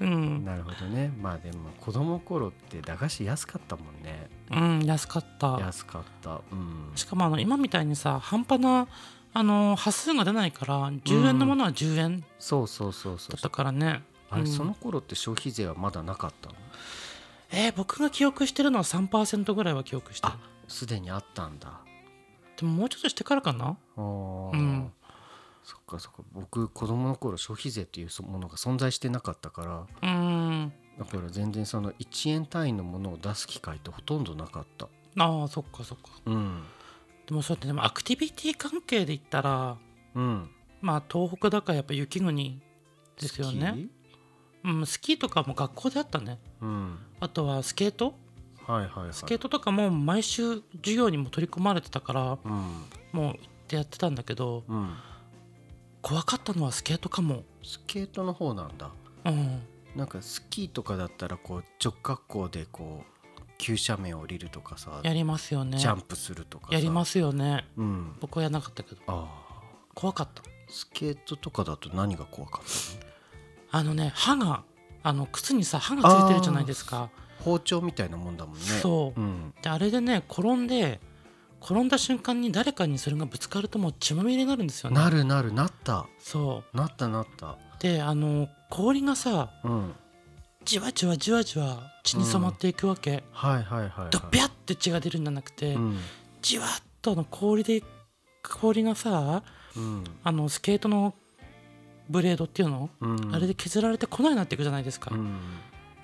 [0.00, 1.12] うん、なるほどね。
[1.20, 4.28] まあでも子供の頃って駄菓子安かったもんね。
[4.50, 5.58] うん、安かった。
[5.60, 6.40] 安かった。
[6.52, 6.92] うん。
[6.94, 8.86] しかもあの今みたいにさ半端な
[9.34, 13.36] あの端数が出ないから10円のものは10円だそうそうそうそう。
[13.36, 14.46] ったからね、あれ、うん。
[14.46, 16.54] その頃って消費税はまだなかったの？
[17.50, 20.32] えー僕が記憶してるのは3%ぐらいは記憶してる。
[20.34, 20.38] あ
[20.68, 21.80] すでにあったんだ。
[22.56, 23.76] でももうちょっとしてからかな。
[23.96, 24.00] う
[24.56, 24.92] ん。
[25.62, 26.22] そっかそっか。
[26.32, 30.72] 僕子供の頃消費税っていうものが存在してなかったからうん。
[30.98, 34.88] だから全然その1円単位のものを出す機会ってほとんどなかった。
[35.18, 36.04] ああそっかそっか。
[36.26, 36.62] うん。
[37.26, 39.76] でもそうやってでもアクティビティ関係で言ったら
[40.14, 40.50] うん。
[40.80, 42.60] まあ東北だからやっぱ雪国
[43.20, 43.86] ですよね
[44.66, 46.38] うん、スキーとかも学校であったね。
[46.60, 46.98] うん。
[47.20, 48.14] あとはスケート？
[48.66, 49.12] はいはいはい。
[49.12, 52.52] スケートとかも毎週授業にも取り込まれてたからうん。
[53.12, 53.36] もう行っ
[53.68, 54.94] てやってたんだけどうん。
[56.02, 57.44] 怖かったのはスケートかも。
[57.62, 58.90] スケートの方なんだ。
[59.24, 59.62] うん。
[59.94, 65.78] なんかスキーとかだったらこう直角行でこう急斜面を降りるとかさやりますよね。
[65.78, 66.74] ジャンプするとかさ。
[66.74, 67.64] やりますよね。
[67.76, 68.16] うん。
[68.20, 69.00] 僕はやらなかったけど。
[69.06, 69.62] ああ。
[69.94, 70.42] 怖かった。
[70.68, 72.62] スケートとかだと何が怖かっ
[73.00, 73.05] た
[73.70, 74.62] あのね歯が
[75.02, 76.98] あの靴にさ歯がついてるじゃないですか。
[76.98, 77.10] の
[77.40, 78.60] 包丁みたいなもんだもんね。
[78.60, 79.20] そう。
[79.20, 81.00] うん、であれでね転んで
[81.62, 84.96] 転んだ瞬間に誰かにそれがぶつかるともう血まみれになるんですよね。
[84.96, 86.06] なるなるなった。
[86.18, 87.50] そなったなった。
[87.50, 89.94] うであの氷がさうん。
[90.64, 95.98] じわじわじわじわ血に染まっていくわけ、はいはいはい、はい、ドビャって血が出るんじゃなくて、うん。
[96.42, 96.68] じわっ
[97.00, 97.82] とあの氷で
[98.42, 99.44] 氷がさ
[99.76, 100.04] うん。
[100.24, 101.14] あのスケートの
[102.08, 103.34] ブレードっていうの、うん。
[103.34, 105.38] あれで削られて粉になっていくじゃないですか、うん。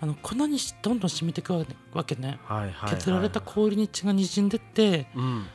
[0.01, 1.53] あの粉にしどんどん染みていく
[1.93, 2.39] わけね。
[2.45, 2.73] はいはいはい。
[2.73, 5.47] はい削られた氷に血がにじんでってうん。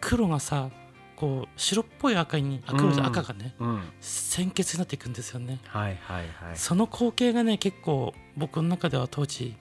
[0.00, 0.70] 黒がさ
[1.16, 3.08] こう白っぽい赤にあ黒じゃうん。
[3.10, 3.82] 赤がねうん。
[4.00, 5.60] 鮮血になっていくんですよね。
[5.66, 6.56] はいはいはい。
[6.56, 9.56] その光景がね結構僕の中では当時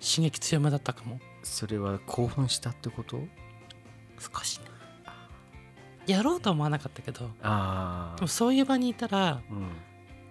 [0.00, 1.20] 刺激強めだったかも。
[1.42, 3.20] それは興奮したってこと？
[4.18, 4.66] 少しね
[6.06, 9.68] やろうとは思わなかったけどああでもそういう場にいたらうん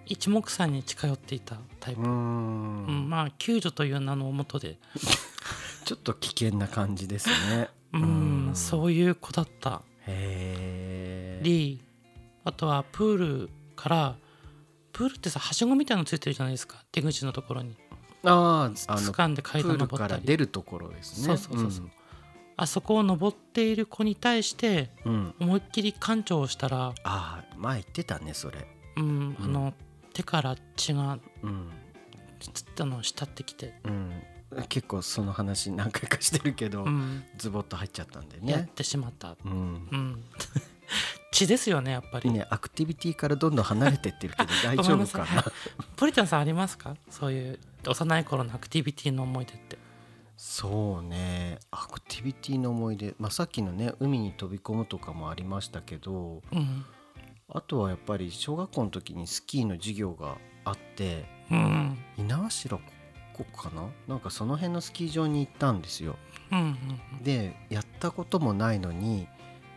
[0.06, 4.78] 一目散に近寄っていたタイプ、うーうんんまあ救助という名のもとで。
[5.84, 7.68] ちょっと危険な感じですね。
[7.92, 9.82] うんうそういう子だった。
[10.06, 11.80] へえり
[12.44, 13.16] あとはプー
[13.46, 14.16] ルから
[14.92, 16.82] プールってさはしごみたいなのついてるじゃないですか。
[16.92, 17.76] 出口のところに。
[18.24, 21.26] あーあの掴んで階プールから段登ったり出るところですね。
[21.26, 21.90] そうそうそうそう
[22.56, 28.66] あそこを登っている子に対してうん、うん思いっきり館長をしたら、ああ前言ってたねそれ。
[28.96, 29.74] うん、あの
[30.12, 31.70] 手から血がうん。
[32.52, 34.22] つあの滴ってきて、うん。
[34.68, 37.24] 結構その話何回かしてるけど、うん。
[37.38, 38.52] ズボッと入っちゃったんでね。
[38.52, 39.52] やってしまった、うん。
[39.52, 39.54] う
[39.96, 40.24] ん、
[41.32, 45.26] 血ですよねやっぱり、ねアクティビティからどんどん離れてってるけど 大丈夫かな？
[45.42, 45.52] さ
[45.96, 46.96] ポリタンさんありますか？
[47.10, 49.78] そういう幼い頃のアクティビティの思い出って
[50.46, 51.58] そうね。
[51.70, 56.84] アクティビティの思い出、まあ、さっきのね海に飛び込むとかもありましたけどうん。
[57.48, 60.36] あとはやっぱり小学校の時にスキーの授業が
[60.66, 61.98] あってうん。
[62.18, 62.82] 猪苗代
[63.32, 63.88] 湖かな？
[64.06, 66.16] なんかその辺のスキー場に行ったんですよ。
[66.52, 66.62] うんう
[67.20, 69.26] んでやったこともないのに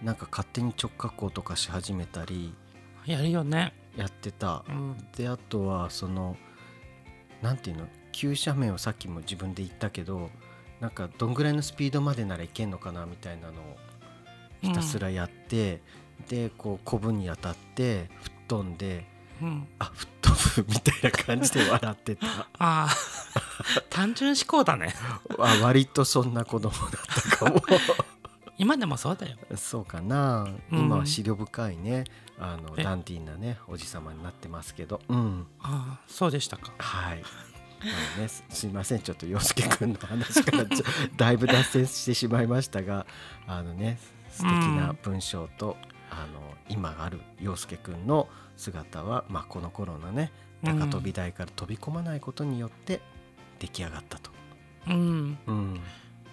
[0.03, 2.53] なんか勝手に直角行とかし始めたり
[3.05, 3.73] やるよね。
[3.95, 4.65] やってた。
[4.67, 4.97] うん。
[5.15, 6.35] であとはその
[7.41, 7.87] なんていうの？
[8.11, 10.29] 急斜面をさっきも自分で言ったけど
[10.79, 13.77] なんかどんぐらいのスピードまでならいけんのかなみたいなのを
[14.61, 15.81] ひたすらやって、
[16.29, 19.05] でこうコブに当たって吹っ飛んで
[19.41, 22.27] うん、あ吹っ飛ぶみたいな感じで笑ってた。
[22.57, 22.89] ああ
[23.89, 24.93] 単純思考だね。
[25.37, 27.61] あ割とそんな子供だったかも。
[28.57, 29.37] 今でもそうだよ。
[29.55, 30.47] そうかな。
[30.71, 30.79] うん。
[30.79, 32.05] 今は思慮深いね。
[32.39, 32.83] あのえ。
[32.83, 35.01] ダンディーなねおじさまになってますけど。
[35.07, 35.45] うん。
[35.59, 36.73] ああそうでしたか。
[36.79, 37.23] はい。
[37.81, 40.65] あのね、すすいませんちょっと洋介くんの話から
[41.15, 43.05] だいぶ脱線してしまいましたが
[43.47, 43.99] あのね
[44.29, 45.77] 素敵な文章と、
[46.11, 50.31] あの今ある洋介くんの姿は、まあ、この頃のね
[50.63, 53.01] うん高飛び台から飛び込まないことによって
[53.59, 54.31] 出来上がったと。
[54.87, 55.37] うん。
[55.45, 55.79] うん。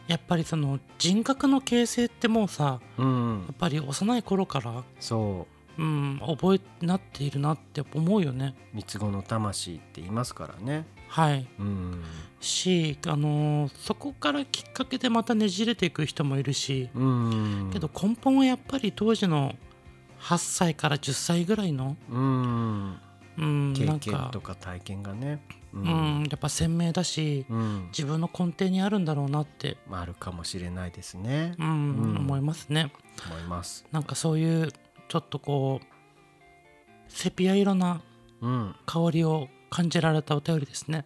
[0.06, 3.44] やっぱりその人格の形成ってもうさうん。
[3.46, 5.82] やっぱり幼い頃からそう。
[5.82, 8.54] ん覚えなっているなって思うよね。
[8.72, 10.86] う三つ子の魂って言いますからね。
[11.14, 11.46] はい。
[11.60, 12.02] うん。
[12.40, 17.70] しあのーそこからきっかけでまたねじれていく人もいるしうん。
[17.72, 19.54] けど根本はやっぱり当時の
[20.20, 22.98] 8歳から10歳ぐらいの、うん。
[23.38, 25.40] うん、経験とか体験がね。
[25.72, 27.86] ううん、やっぱ鮮明だしうん。
[27.90, 31.54] 自分の根底にあるんだろうなって、まあ、あるかもしれないですね。
[31.60, 31.72] うんう
[32.14, 32.16] ん。
[32.16, 32.90] 思いますね。
[33.30, 33.86] 思います。
[33.92, 34.72] なんかそういう
[35.06, 35.86] ちょっとこう
[37.08, 38.02] セピア色な
[38.40, 38.74] うん。
[38.84, 41.02] 香りを感じられたお便りですね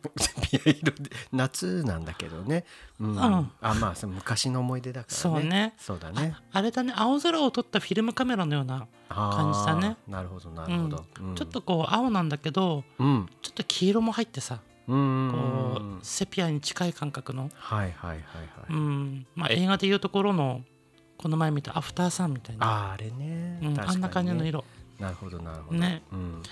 [1.32, 2.66] 夏なんだけどね。
[3.00, 3.14] うん。
[3.14, 5.18] んあまあ昔の思い出だからね。
[5.18, 6.36] そうねそうだね。
[6.52, 9.96] あれだね青空を撮ったフィルムカメラのような、感じだね。
[10.06, 11.06] なるほどなるほど。
[11.20, 13.26] うんちょっとこう青なんだけどうん。
[13.40, 15.30] ちょっと黄色も入ってさうん。
[15.32, 18.20] こうセピアに近い感覚の、はいはいはいはい。
[18.68, 20.62] うんまあ、映画でいうところの
[21.16, 23.60] この前見た「アフターサン」みたいなあーあれね。
[23.62, 24.44] うん、あんな感じの。
[24.44, 24.62] 色
[25.00, 25.78] なるほどなるほど。
[25.78, 26.42] ねうん。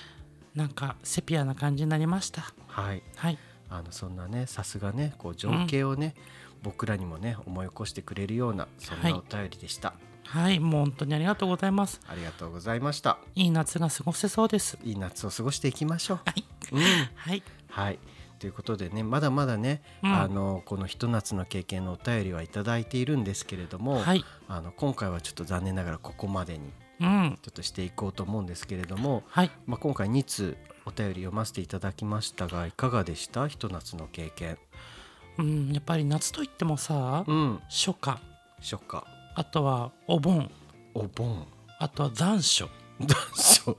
[0.56, 2.52] なんかセピアな感じになりました。
[2.66, 3.02] はい。
[3.14, 3.38] はい。
[3.68, 6.14] あのそんなねさすがねこう情景をね、
[6.62, 9.12] 僕らにもね思い起こしてくれるようなそんはい。
[9.12, 9.94] なお便りでした。
[10.24, 12.00] はいもう本当にありがとうございます。
[12.08, 13.18] ありがとうございました。
[13.34, 14.78] いい夏が過ごせそうです。
[14.82, 16.20] いい夏を過ごしていきましょう。
[16.24, 16.44] はい。
[16.72, 16.80] うん。
[17.14, 17.42] はい。
[17.68, 17.98] はい。
[18.38, 20.14] ということでねまだまだね、うん。
[20.14, 24.24] あのこのひと夏の経験のお便りはいただいているんですけれども、はい。
[24.48, 26.70] あの今回はちょっと残念ながらここまでに
[27.00, 27.38] うん。
[27.42, 29.50] ちょっとしていこうと思うんですけれども、はい。
[29.66, 33.48] まあ、今回2通お便り読ませていただきましたがいかがでした？
[33.48, 34.58] ひと夏の経験。
[35.38, 37.60] うんやっぱり夏といってもさうん。
[37.68, 38.18] 初夏。
[38.60, 39.04] 初夏。
[39.34, 40.50] あとはお盆。
[40.94, 41.46] お盆。
[41.78, 42.68] あとは残暑。
[43.00, 43.76] 残暑。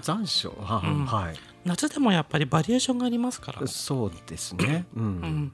[0.00, 0.48] 残暑？
[0.60, 1.04] は、うん。
[1.06, 1.36] はい。
[1.66, 4.86] 夏でもやっぱりバリエーションがありますから、そうですね。
[4.96, 5.52] うん、うん、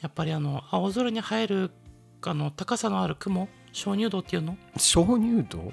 [0.00, 1.70] やっぱりあの青空に映える
[2.22, 4.56] あの高さのある雲鍾乳洞っていうの？
[4.76, 5.72] 鍾乳洞？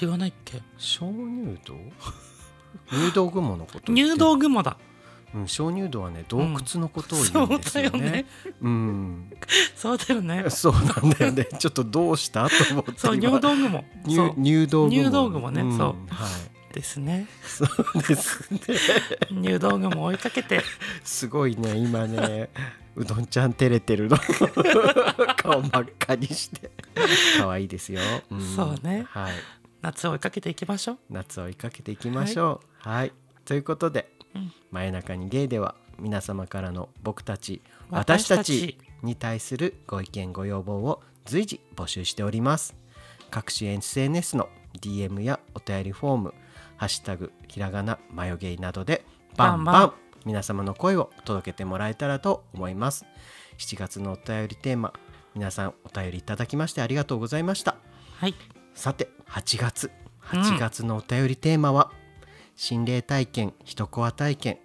[0.00, 0.62] 言わないっけ？
[0.78, 1.74] 鍾乳洞？
[2.92, 4.76] 入道雲のこと入道雲だ。
[5.32, 7.90] うん、鍾乳洞はね洞窟のことを言うんですよね。
[7.90, 8.26] そうだよね。
[8.62, 9.32] うん、
[9.76, 10.44] そうだよね。
[10.50, 11.46] そうなんだよね。
[11.58, 12.48] ちょっとどうした？
[12.48, 13.84] と思ってそう今入道雲。
[14.06, 14.92] 入入道雲。
[14.92, 15.62] 入道雲ね。
[15.62, 15.76] ん。
[15.76, 15.86] そう。
[15.86, 15.94] は
[16.72, 16.74] い。
[16.74, 17.26] ですね。
[17.44, 18.60] そうですね。
[19.30, 20.62] 入道雲追いかけて。
[21.04, 22.50] すごいね今ね。
[22.96, 24.16] うどんちゃん照れてるの。
[25.36, 26.72] 顔真っ赤にして。
[27.38, 28.00] 可愛いですよ。
[28.34, 28.40] ん。
[28.56, 29.06] そうね。
[29.10, 29.32] はい。
[29.82, 32.88] 夏を追いかけていきましょう夏を追いかけていきましょう。
[32.88, 33.12] はい。
[33.44, 37.60] ということで、うん真夜中にゲイでは皆様からの僕たち
[37.90, 42.76] 私たちちに対するご意見ご要望を随時募集しております。
[43.30, 44.48] 各種 SNS の
[44.80, 46.34] DM やお便りフォーム、
[46.76, 49.04] ハッシュタグひらがなマヨゲイなどで
[49.36, 49.92] バンバン
[50.24, 53.04] 皆様の声を届けてもらえたらと思います。
[53.58, 54.92] 7月のお便りテーマ、
[55.34, 57.76] 皆さんお便りいただきましてありがとうございました。
[58.16, 58.34] はい
[58.80, 59.90] さて8月。
[60.22, 61.92] 8月のお便りテーマは、
[62.56, 64.58] 心霊体験一コア体験。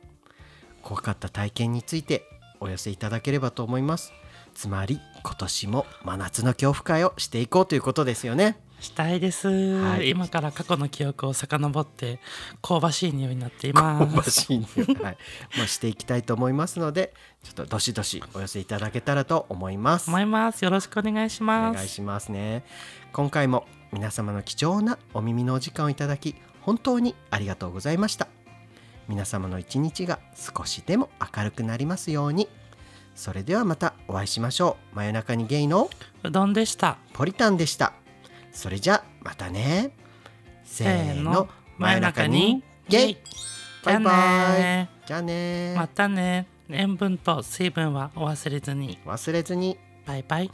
[0.82, 2.24] 怖かった体験について
[2.62, 4.14] お寄せいただければと思います。
[4.54, 8.58] つまり今年も真夏の恐怖会をしていこうということですよね。
[8.80, 10.12] したいです、はい。
[10.12, 12.22] 今から過去の記憶を遡って
[12.62, 14.68] 香ばしい匂いになっていま香ばすしいね
[15.02, 15.18] はい、
[15.58, 17.14] まあ、していきたいと思いますので
[17.44, 20.10] ちょっとどしどしお寄せいただけたらと思います。
[20.10, 20.64] 思います。
[20.64, 21.76] よろしくお願いしおます。
[21.76, 22.64] 願いしますね。
[23.12, 28.28] 今回も皆様の貴重なお耳のお時間をいただき本当にありがとうございました。
[29.08, 32.50] 皆様の一日が少しでも明るくなりますように。
[33.16, 34.96] それではまたお会いしましょう。
[34.96, 35.90] 真夜中にゲイの
[36.24, 36.98] うどんでした。
[37.14, 37.94] ポリタンでした。
[38.52, 39.92] それじゃまたね。
[40.64, 41.48] せーの。
[41.78, 43.18] 真夜中にゲイ。
[43.84, 44.18] バイバじゃ
[44.48, 48.98] あイねじゃあねまたね塩分と水分はお忘れずに。
[49.06, 49.78] 忘れずに。
[50.06, 50.52] バイバイ